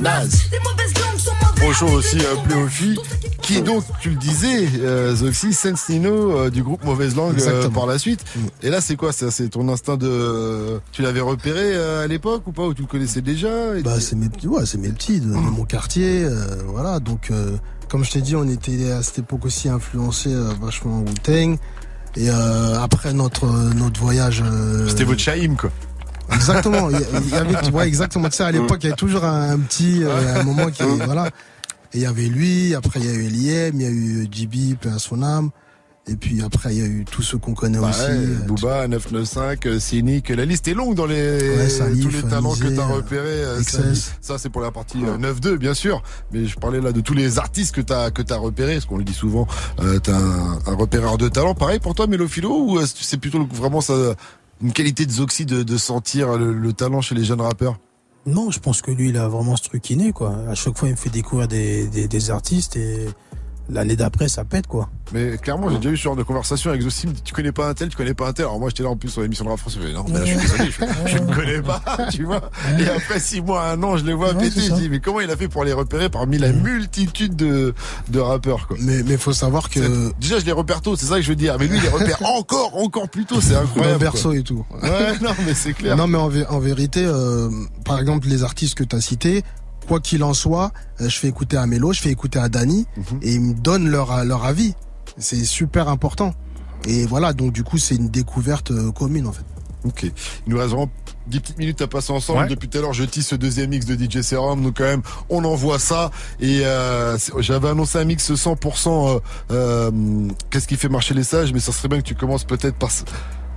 [0.00, 0.42] Naze.
[0.52, 1.54] Les mauvaises langues sont mauvaises.
[1.56, 2.98] Trop chaud aussi, euh, Pléophy,
[3.42, 7.68] qui donc, tu le disais, euh, Zoxy, Sense Nino euh, du groupe Mauvaise Langue euh,
[7.68, 8.24] par la suite.
[8.62, 10.80] Et là, c'est quoi ça C'est ton instinct de.
[10.92, 13.94] Tu l'avais repéré euh, à l'époque ou pas Ou tu le connaissais déjà Et Bah
[13.96, 16.98] tu- c'est mes petits, ouais, c'est mes petits de, de mon quartier, euh, voilà.
[17.00, 17.56] Donc euh,
[17.90, 21.56] comme je t'ai dit, on était à cette époque aussi influencé euh, vachement Wu Tang.
[22.16, 25.70] Et euh, après notre notre voyage, euh, C'était votre Chaïm, quoi.
[26.40, 26.88] Exactement.
[26.90, 28.28] Il y, avait, ouais, exactement.
[28.28, 30.82] Tu sais, à l'époque, il y avait toujours un, un petit, euh, un moment qui,
[31.04, 31.26] voilà.
[31.92, 32.74] Et il y avait lui.
[32.74, 35.50] Après, il y a eu Eliem, il y a eu JB, paix à son âme.
[36.06, 38.00] Et puis après, il y a eu tous ceux qu'on connaît Bah aussi.
[38.00, 42.10] ouais, euh, Booba, 995, euh, Cynic, la liste est longue dans les Ouais, Salif, tous
[42.10, 43.28] les talents que t'as euh, repérés.
[43.44, 43.62] euh.
[43.62, 44.16] Salif.
[44.20, 47.12] Ça c'est pour la partie euh, 9-2 bien sûr, mais je parlais là de tous
[47.14, 49.46] les artistes que t'as que t'as repérés, parce qu'on le dit souvent,
[49.82, 51.54] euh, t'as un, un repéreur de talent.
[51.54, 53.94] Pareil pour toi, Mélophilo, ou euh, c'est plutôt vraiment ça
[54.62, 57.78] une qualité de Zoxy de, sentir le, le talent chez les jeunes rappeurs
[58.26, 60.36] Non, je pense que lui, il a vraiment ce truc inné, quoi.
[60.48, 63.06] À chaque fois, il me fait découvrir des, des, des artistes et
[63.70, 64.88] l'année d'après, ça pète, quoi.
[65.12, 67.12] Mais clairement, j'ai déjà eu ce genre de conversation avec Zossim.
[67.24, 68.44] Tu connais pas un tel, tu connais pas un tel.
[68.44, 69.76] Alors moi, j'étais là en plus sur l'émission de Rap France.
[69.80, 70.70] Je fais, non, mais là, je suis désolé,
[71.06, 72.50] je, ne connais pas, tu vois.
[72.78, 74.60] Et après six mois, un an, je les vois péter.
[74.60, 77.74] Je dis, mais comment il a fait pour les repérer parmi la multitude de,
[78.08, 78.76] de rappeurs, quoi?
[78.80, 80.12] Mais, mais faut savoir que.
[80.20, 81.56] Déjà, je les repère tôt, c'est ça que je veux dire.
[81.58, 83.40] Mais lui, il les repère encore, encore plus tôt.
[83.40, 83.94] C'est incroyable.
[83.94, 84.64] Dans berceau et tout.
[84.82, 85.96] Ouais, non, mais c'est clair.
[85.96, 87.48] Non, mais en, en vérité, euh,
[87.84, 89.42] par exemple, les artistes que tu as cités,
[89.90, 90.70] quoi qu'il en soit,
[91.00, 93.04] euh, je fais écouter à Mélo, je fais écouter à Dani, Mhm.
[93.22, 94.74] et ils me donnent leur, leur avis.
[95.18, 96.32] C'est super important.
[96.86, 99.44] Et voilà, donc du coup, c'est une découverte euh, commune, en fait.
[99.84, 100.04] Ok.
[100.04, 100.12] Il
[100.52, 100.88] nous reste vraiment
[101.26, 102.40] 10 petites minutes à passer ensemble.
[102.42, 102.46] Ouais.
[102.48, 104.62] Depuis tout à l'heure, je tisse ce deuxième mix de DJ Serum.
[104.62, 106.10] Donc quand même, on envoie ça.
[106.38, 109.08] Et euh, j'avais annoncé un mix 100%.
[109.08, 109.20] euh,
[109.50, 109.90] euh,
[110.50, 112.90] Qu'est-ce qui fait marcher les sages Mais ça serait bien que tu commences peut-être par
[112.92, 113.02] ce-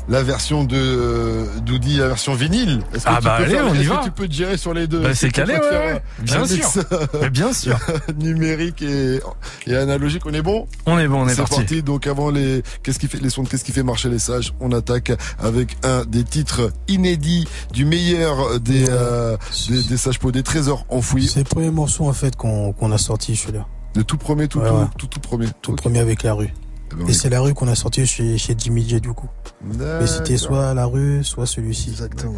[0.10, 2.82] la version de euh, Doudi, la version vinyle.
[2.94, 4.02] Est-ce que Ah tu bah peux allez, faire- on y est-ce que va.
[4.04, 5.70] tu peux te gérer sur les deux Bah, c'est calé, ouais, ouais.
[5.96, 6.70] euh, Bien sûr.
[7.22, 7.80] Mais bien sûr.
[8.20, 9.20] numérique et,
[9.68, 10.24] et analogique.
[10.26, 11.82] On est bon On est bon, on est C'est parti.
[11.84, 14.54] Donc avant les qu'est-ce qui fait les sons de qu'est-ce qui fait marcher les sages,
[14.60, 19.38] on attaque avec un des titres inédits du meilleur des euh,
[19.70, 21.28] des, des sages pots, des trésors enfouis.
[21.28, 23.66] C'est le premier morceau, en fait, qu'on qu'on a sorti, celui-là.
[23.96, 24.86] Le tout premier, tout Ouais, tout, ouais.
[24.98, 25.48] tout, tout premier.
[25.62, 26.54] Tout premier avec la rue.
[26.92, 29.14] Eh ben, Et est- c'est la rue qu'on a sorti chez, chez Jimmy J, du
[29.14, 29.30] coup.
[29.64, 30.40] Mais c'était D'accord.
[30.40, 31.90] soit la rue, soit celui-ci.
[31.90, 32.34] Exactement.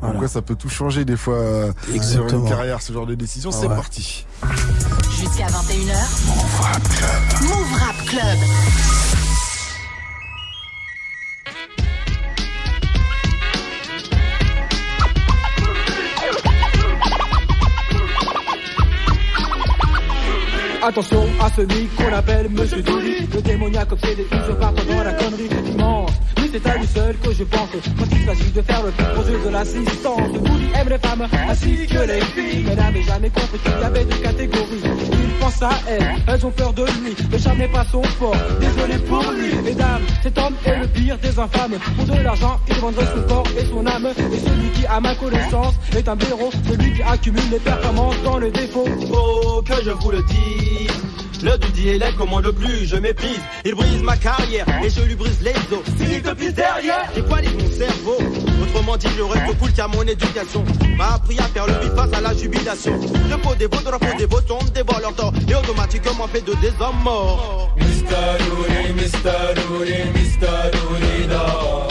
[0.00, 3.14] Comme quoi ça peut tout changer des fois euh, sur une carrière, ce genre de
[3.14, 3.50] décision.
[3.52, 3.76] Ah c'est ouais.
[3.76, 4.26] parti.
[5.10, 6.26] Jusqu'à 21h.
[6.26, 7.48] Move Rap Club.
[7.48, 8.38] Move Rap Club.
[20.86, 25.14] Attention à celui qu'on appelle Monsieur Douli Le démoniaque obsédé, il se part dans la
[25.14, 26.10] connerie immense
[26.54, 27.68] C'est à lui seul que je pense.
[27.98, 30.32] Quand il s'agit de faire le projet de l'assistance.
[30.34, 34.04] Douli aime les femmes ainsi que les filles Mais n'avait jamais compris qu'il y avait
[34.04, 35.13] deux catégories
[35.44, 38.98] pense à elles, elles ont peur de lui Le charme n'est pas son fort, désolé
[38.98, 43.06] pour lui Mesdames, cet homme est le pire des infâmes Pour de l'argent, il vendrait
[43.14, 46.94] son corps et son âme Et celui qui a ma connaissance est un blaireau Celui
[46.94, 50.90] qui accumule les performances dans le défaut Oh, que je vous le dise.
[51.44, 53.38] Le laid, comment le plus je méprise.
[53.66, 55.84] Il brise ma carrière et je lui brise les os.
[55.98, 58.16] S'il te pisse derrière, j'équalise mon cerveau.
[58.62, 60.64] Autrement dit, je reste cool car mon éducation
[60.96, 62.96] m'a appris à faire le vide face à la jubilation.
[62.98, 66.72] De faux dévots, de la faux dévotion, des voleurs d'or et automatiquement fait de des
[66.80, 67.74] hommes morts.
[67.76, 68.38] Mr.
[68.44, 69.54] Dooley, Mr.
[69.54, 70.70] Dooley, Mr.
[70.72, 71.88] Dooley, da.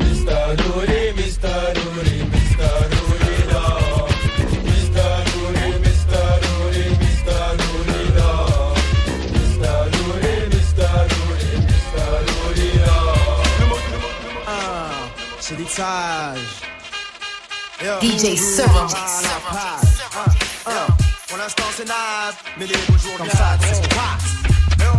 [0.00, 0.56] Mr.
[0.56, 1.54] Dooley, Mr.
[1.74, 2.70] Dooley, Mr.
[2.92, 3.64] Dooley, da.
[4.64, 5.08] Mr.
[5.32, 6.22] Dooley, Mr.
[6.42, 7.38] Dooley, Mr.
[7.60, 8.30] Dooley, da.
[9.34, 9.72] Mr.
[9.92, 10.90] Dooley, Mr.
[11.12, 12.06] Dooley, Mr.
[12.26, 12.98] Dooley, da.
[14.46, 15.08] Ah,
[15.40, 16.62] c'est des sages.
[18.02, 18.88] DJ Serum.
[21.46, 23.80] L'instant c'est naze, mais les beaux jours comme ça, c'est ce.
[24.82, 24.90] Yo,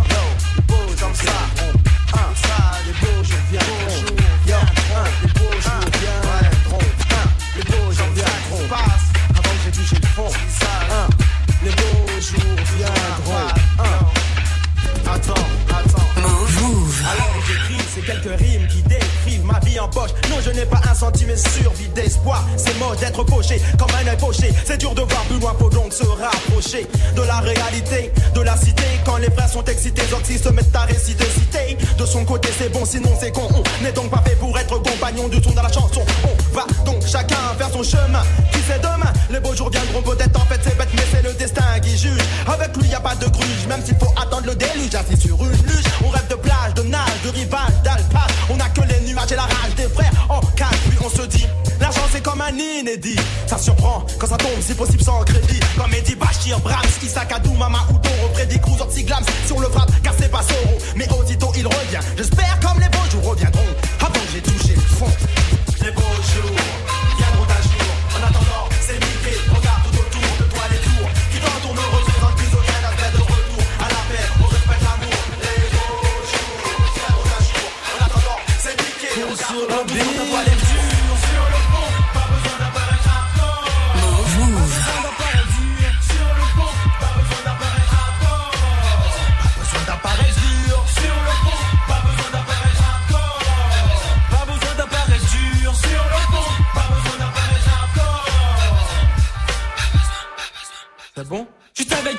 [0.66, 1.32] beaux comme ça.
[2.14, 4.16] Un, ça, les beaux jours viendront.
[4.46, 4.56] Yo,
[5.24, 6.78] les beaux jours viendront.
[7.54, 8.74] Les beaux jours viendront.
[8.74, 10.32] Avant que j'ai touché le fond.
[21.08, 22.44] Un centimètre survie d'espoir.
[22.56, 24.52] C'est moche d'être poché comme un œil poché.
[24.64, 26.86] C'est dur de voir plus loin, faut donc se rapprocher
[27.16, 28.84] de la réalité, de la cité.
[29.04, 31.78] Quand les frères sont excités, Zoxy se mettent à réciter, citer.
[31.96, 33.48] De son côté, c'est bon, sinon c'est con.
[33.50, 36.02] On n'est donc pas fait pour être compagnon du son dans la chanson.
[36.24, 38.22] On va donc chacun faire son chemin.
[38.52, 40.38] Qui sait demain, les beaux jours viendront peut-être.
[40.38, 42.20] En fait, c'est bête, mais c'est le destin qui juge.
[42.46, 44.94] Avec lui, y a pas de gruge, même s'il faut attendre le déluge.
[44.94, 48.30] Assis sur une luge, on rêve de plage, de nage, de rivage, d'alpage.
[48.50, 50.12] On a que les nuages et la rage des frères.
[50.28, 50.40] En
[50.88, 51.46] puis on se dit,
[51.80, 53.18] l'argent c'est comme un inédit.
[53.46, 55.60] Ça surprend quand ça tombe, si possible sans crédit.
[55.76, 59.24] Comme Eddie Bachir, Brahms, Isaac Adou, Mama Udo, Freddy Cruz, Ortiglams.
[59.46, 60.78] Si on le frappe, car c'est pas Soro.
[60.96, 62.00] Mais aussitôt il revient.
[62.16, 63.60] J'espère comme les beaux jours reviendront.
[64.00, 65.37] Avant j'ai touché le fond.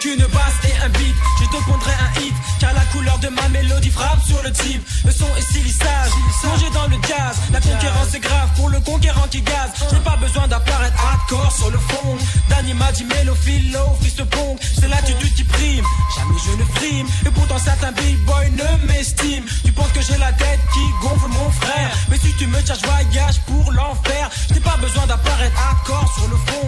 [0.09, 1.15] qu'une basse et un beat.
[1.39, 4.81] Je te pondrai un hit, car la couleur de ma mélodie frappe sur le type.
[5.05, 7.35] Le son est si lissage, plongé dans le gaz.
[7.51, 9.69] La concurrence est grave pour le conquérant qui gaz.
[9.91, 12.17] J'ai pas besoin d'apparaître hardcore sur le fond.
[12.49, 14.57] D'anima, d'immélophilo, fils de pong.
[14.79, 15.85] C'est l'attitude qui prime,
[16.15, 17.07] jamais je ne prime.
[17.25, 19.45] Et pourtant certains big boys ne m'estiment.
[19.63, 21.91] Tu penses que j'ai la tête qui gonfle mon frère.
[22.09, 24.29] Mais si tu me cherches, voyage pour l'enfer.
[24.53, 26.58] J'ai pas besoin d'apparaître hardcore sur le fond.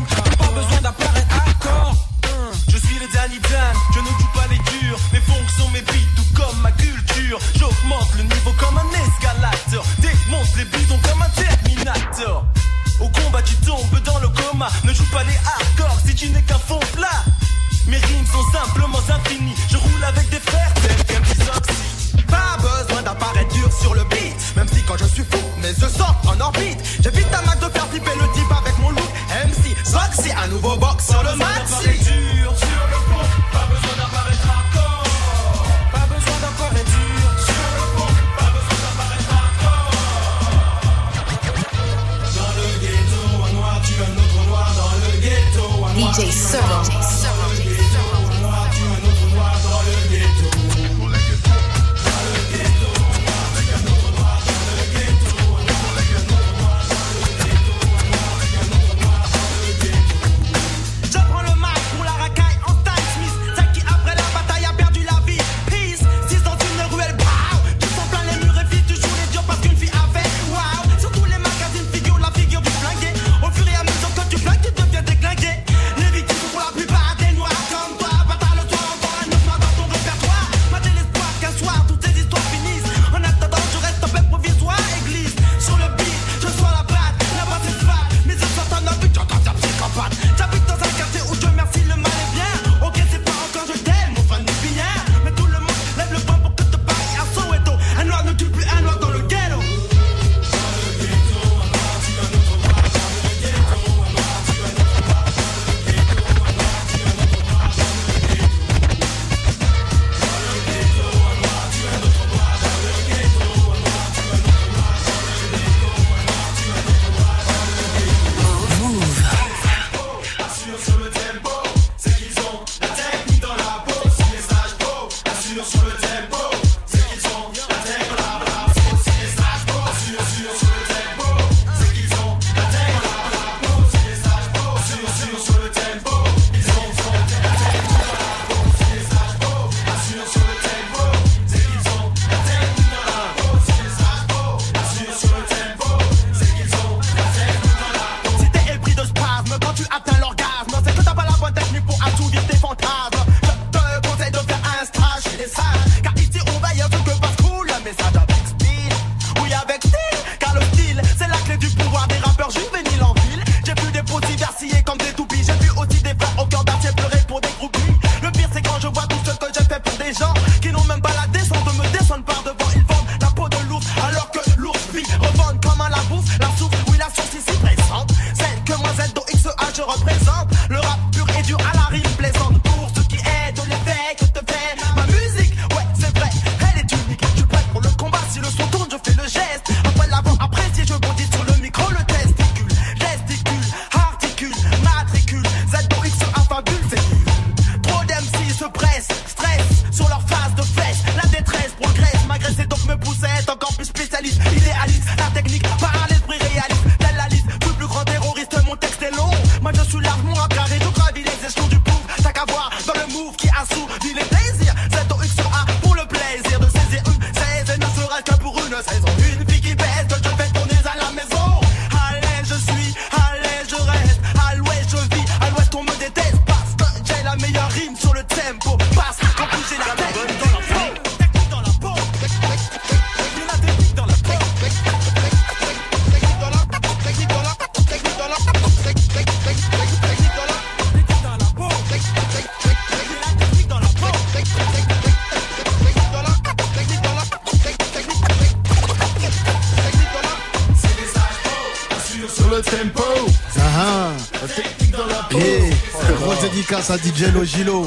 [256.82, 257.86] ça, DJ Logilo.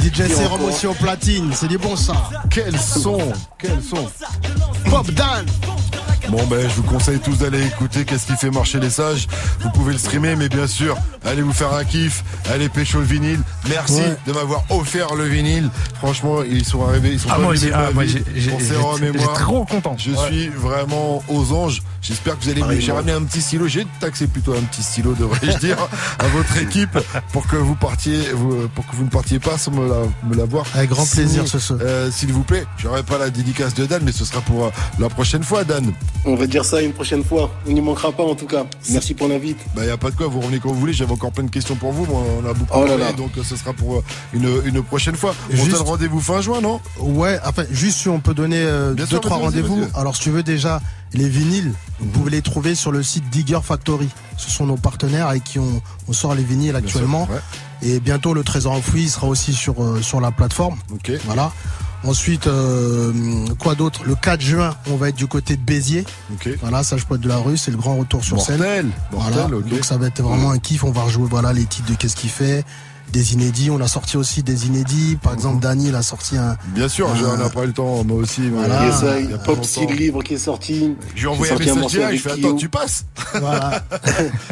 [0.00, 2.14] DJ Serum aussi au platine, c'est du bon ça.
[2.50, 3.18] Quel son,
[3.58, 4.10] quel son.
[4.90, 5.46] Bob Dan.
[6.28, 9.28] Bon ben je vous conseille tous d'aller écouter Qu'est-ce qui fait marcher les sages.
[9.60, 13.04] Vous pouvez le streamer mais bien sûr allez vous faire un kiff, allez pécho le
[13.04, 13.40] vinyle.
[13.68, 15.70] Merci de m'avoir offert le vinyle.
[15.94, 18.22] Franchement ils sont arrivés, ils sont ah, pas moi, ah, moi j'ai,
[19.34, 19.96] trop content.
[19.98, 21.82] Je suis vraiment aux anges.
[22.06, 23.66] J'espère que vous allez Pareil, J'ai ramené un petit stylo.
[23.66, 25.76] J'ai taxé plutôt un petit stylo, devrais-je dire,
[26.18, 26.98] à votre équipe
[27.32, 30.34] pour que vous partiez, vous- pour que vous ne partiez pas sans me la- me
[30.36, 30.66] l'avoir.
[30.74, 31.24] Avec grand signé.
[31.24, 31.78] plaisir, ce soir.
[31.82, 34.70] Euh, S'il vous plaît, j'aurai pas la dédicace de Dan, mais ce sera pour euh,
[34.98, 35.92] la prochaine fois, Dan.
[36.24, 37.50] On va dire ça une prochaine fois.
[37.66, 38.64] On n'y manquera pas en tout cas.
[38.90, 39.58] Merci pour l'invite.
[39.74, 40.92] Bah y a pas de quoi, vous revenez quand vous voulez.
[40.92, 42.06] J'avais encore plein de questions pour vous.
[42.06, 43.12] Moi, on a beaucoup Oh là parlé, là.
[43.12, 45.34] donc euh, ce sera pour euh, une, une prochaine fois.
[45.52, 46.80] On Juste- donne rendez-vous fin juin, non?
[47.00, 49.84] Ouais, enfin, juste si on peut donner euh, deux, sûr, trois rendez-vous.
[49.94, 50.80] Alors, si tu veux déjà,
[51.12, 54.08] les vinyles, vous pouvez les trouver sur le site Digger Factory.
[54.36, 57.26] Ce sont nos partenaires avec qui on, on sort les vinyles actuellement.
[57.26, 57.40] sûr, ouais.
[57.82, 60.76] Et bientôt, le Trésor enfoui sera aussi sur, euh, sur la plateforme.
[61.24, 61.52] Voilà.
[62.04, 63.12] Ensuite, euh,
[63.58, 64.02] quoi d'autre?
[64.04, 66.04] Le 4 juin, on va être du côté de Béziers.
[66.60, 68.58] Voilà, peux être de la rue, c'est le grand retour sur scène.
[68.58, 69.46] Mortel, Voilà.
[69.48, 70.84] Donc ça va être vraiment un kiff.
[70.84, 72.64] On va rejouer voilà les titres de Qu'est-ce qu'il fait,
[73.12, 73.70] des inédits.
[73.70, 75.16] On a sorti aussi des inédits.
[75.22, 76.56] Par exemple, Dany, il a sorti un.
[76.68, 78.48] Bien sûr, un- j'en ai pas eu le temps, moi aussi.
[78.50, 78.82] Voilà.
[78.82, 79.58] Il y a ça, il y a Pop
[79.96, 80.94] Livre qui est sorti.
[81.14, 82.46] Je lui ai envoyé un message direct, je fais Kyo.
[82.48, 83.04] attends, tu passes
[83.40, 83.82] Voilà.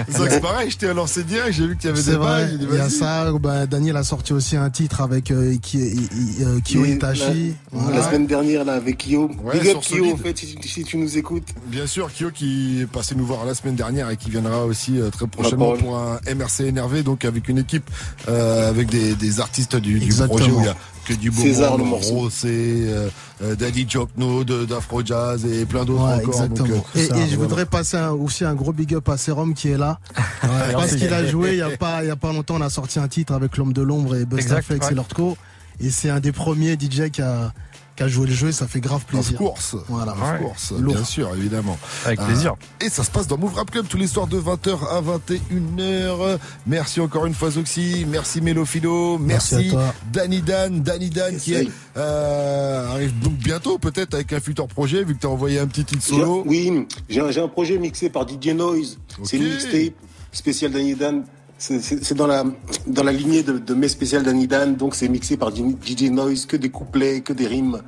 [0.08, 2.46] C'est pareil, je t'ai lancé direct, j'ai vu qu'il y avait des vrai.
[2.46, 3.30] dit Il y a ça.
[3.32, 7.54] Bah, Daniel a sorti aussi un titre avec euh, euh, Kyo Et Itachi.
[7.72, 7.96] La, Voilà.
[7.98, 9.30] la semaine dernière, là, avec Kyo.
[9.42, 11.48] Ouais, Big up Kyo, en fait, si, si tu nous écoutes.
[11.66, 14.98] Bien sûr, Kyo qui est passé nous voir la semaine dernière et qui viendra aussi
[15.00, 17.90] euh, très prochainement pour un MRC énervé, donc avec une équipe,
[18.28, 21.42] euh, avec des, des artistes du, du projet où il y a que du beau
[21.42, 22.14] César, le morceau.
[22.14, 22.48] Rossé,
[22.86, 23.10] euh,
[23.42, 26.28] euh, Daddy de- d'Afro Jazz et plein d'autres Ouais, encore.
[26.42, 26.68] exactement.
[26.68, 29.18] Donc, euh, et, ça, et je voudrais passer un- aussi un gros big up à
[29.18, 29.98] Serum qui est là.
[30.72, 32.70] Parce qu'il a joué il y a pas il y a pas longtemps, on a
[32.70, 35.36] sorti un titre avec l'homme de l'ombre et Busta Flex et Lordco.
[35.80, 37.52] Et c'est un des premiers DJ qui a,
[37.96, 39.38] qui a joué le jeu et ça fait grave Of plaisir.
[39.38, 40.12] course, Voilà.
[40.12, 40.38] of Ouais.
[40.40, 40.94] course, Lourd.
[40.96, 41.78] bien sûr, évidemment.
[42.04, 42.54] Avec Euh, plaisir.
[42.80, 46.38] et ça se passe dans Move Rap Club tous les soirs de 20h à 21h.
[46.66, 49.94] Merci encore une fois Zoxy, merci Mélophilo, Merci merci, à toi.
[50.12, 55.04] Danny Dan, Danny Dan qui est, euh, arrive donc bientôt peut-être avec un futur projet
[55.04, 56.42] vu que t'as envoyé un petit titre solo.
[56.46, 58.98] Oui, j'ai un, projet mixé par DJ Noise.
[59.22, 59.94] C'est une mixtape
[60.32, 61.24] spéciale Danny Dan.
[61.58, 62.44] C'est- dans la,
[62.86, 64.76] dans la lignée de, de mes spéciales Danny Dan.
[64.76, 67.80] Donc c'est mixé par DJ Noise, que des couplets, que des rimes.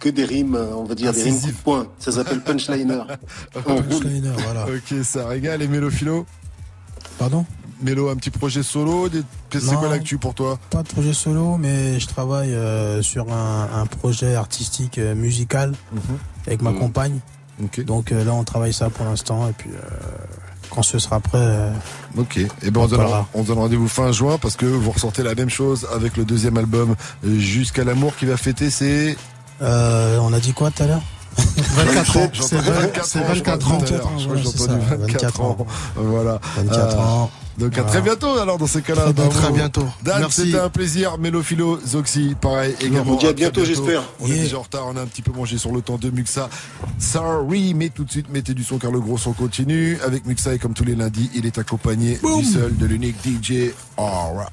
[0.00, 1.86] Que des rimes, euh, on va dire des rimes coup de poing.
[1.98, 3.02] Ça s'appelle Punchliner.
[3.64, 4.66] Punchliner, voilà.
[4.68, 5.62] Ok, ça régale.
[5.62, 6.26] Et Mélophilo
[7.18, 7.46] Pardon?
[7.80, 9.08] Mélo, un petit projet solo?
[9.08, 10.58] Des- qu'est-ce- C'est quoi l'actu pour toi?
[10.70, 15.72] Pas de projet solo, mais je travaille euh, sur un, un projet artistique euh, musical
[16.46, 16.78] avec ma Mhm.
[16.78, 17.18] compagne.
[17.86, 19.48] Donc euh, là, on travaille ça pour l'instant.
[19.48, 19.78] Et puis, euh,
[20.74, 21.70] quand ce sera prêt, euh,
[22.16, 22.38] Ok.
[22.38, 25.34] Et ben on, On donne, on donne rendez-vous fin juin parce que vous ressortez la
[25.34, 26.94] même chose avec le deuxième album
[27.24, 29.16] euh, Jusqu'à l'amour qui va fêter ses
[29.62, 31.02] euh, on a dit quoi tout à l'heure?
[31.36, 32.30] 24 ans.
[32.40, 33.80] C'est 24 c'est ans, je 24 crois, ans.
[34.18, 35.56] Je crois que j'ai voilà, entendu c'est ça, 24 ans.
[35.96, 36.40] 24 Voilà.
[36.56, 37.30] 24 Euh, ans.
[37.56, 37.90] Donc à Voilà.
[37.92, 39.12] très bientôt alors dans ces cas-là.
[39.12, 39.86] Très, bientôt.
[40.02, 40.46] Dan, Merci.
[40.46, 41.18] c'était un plaisir.
[41.18, 43.12] Mélophilo, Zoxy, pareil également.
[43.12, 44.02] On dit à bientôt, j'espère.
[44.20, 46.10] On est déjà en retard, on a un petit peu mangé sur le temps de
[46.10, 46.48] Muxa.
[46.98, 49.98] Sorry, mais tout de suite mettez du son car le gros son continue.
[50.04, 53.70] Avec Muxa et comme tous les lundis, il est accompagné du seul, de l'unique DJ.
[53.96, 54.42] Alright.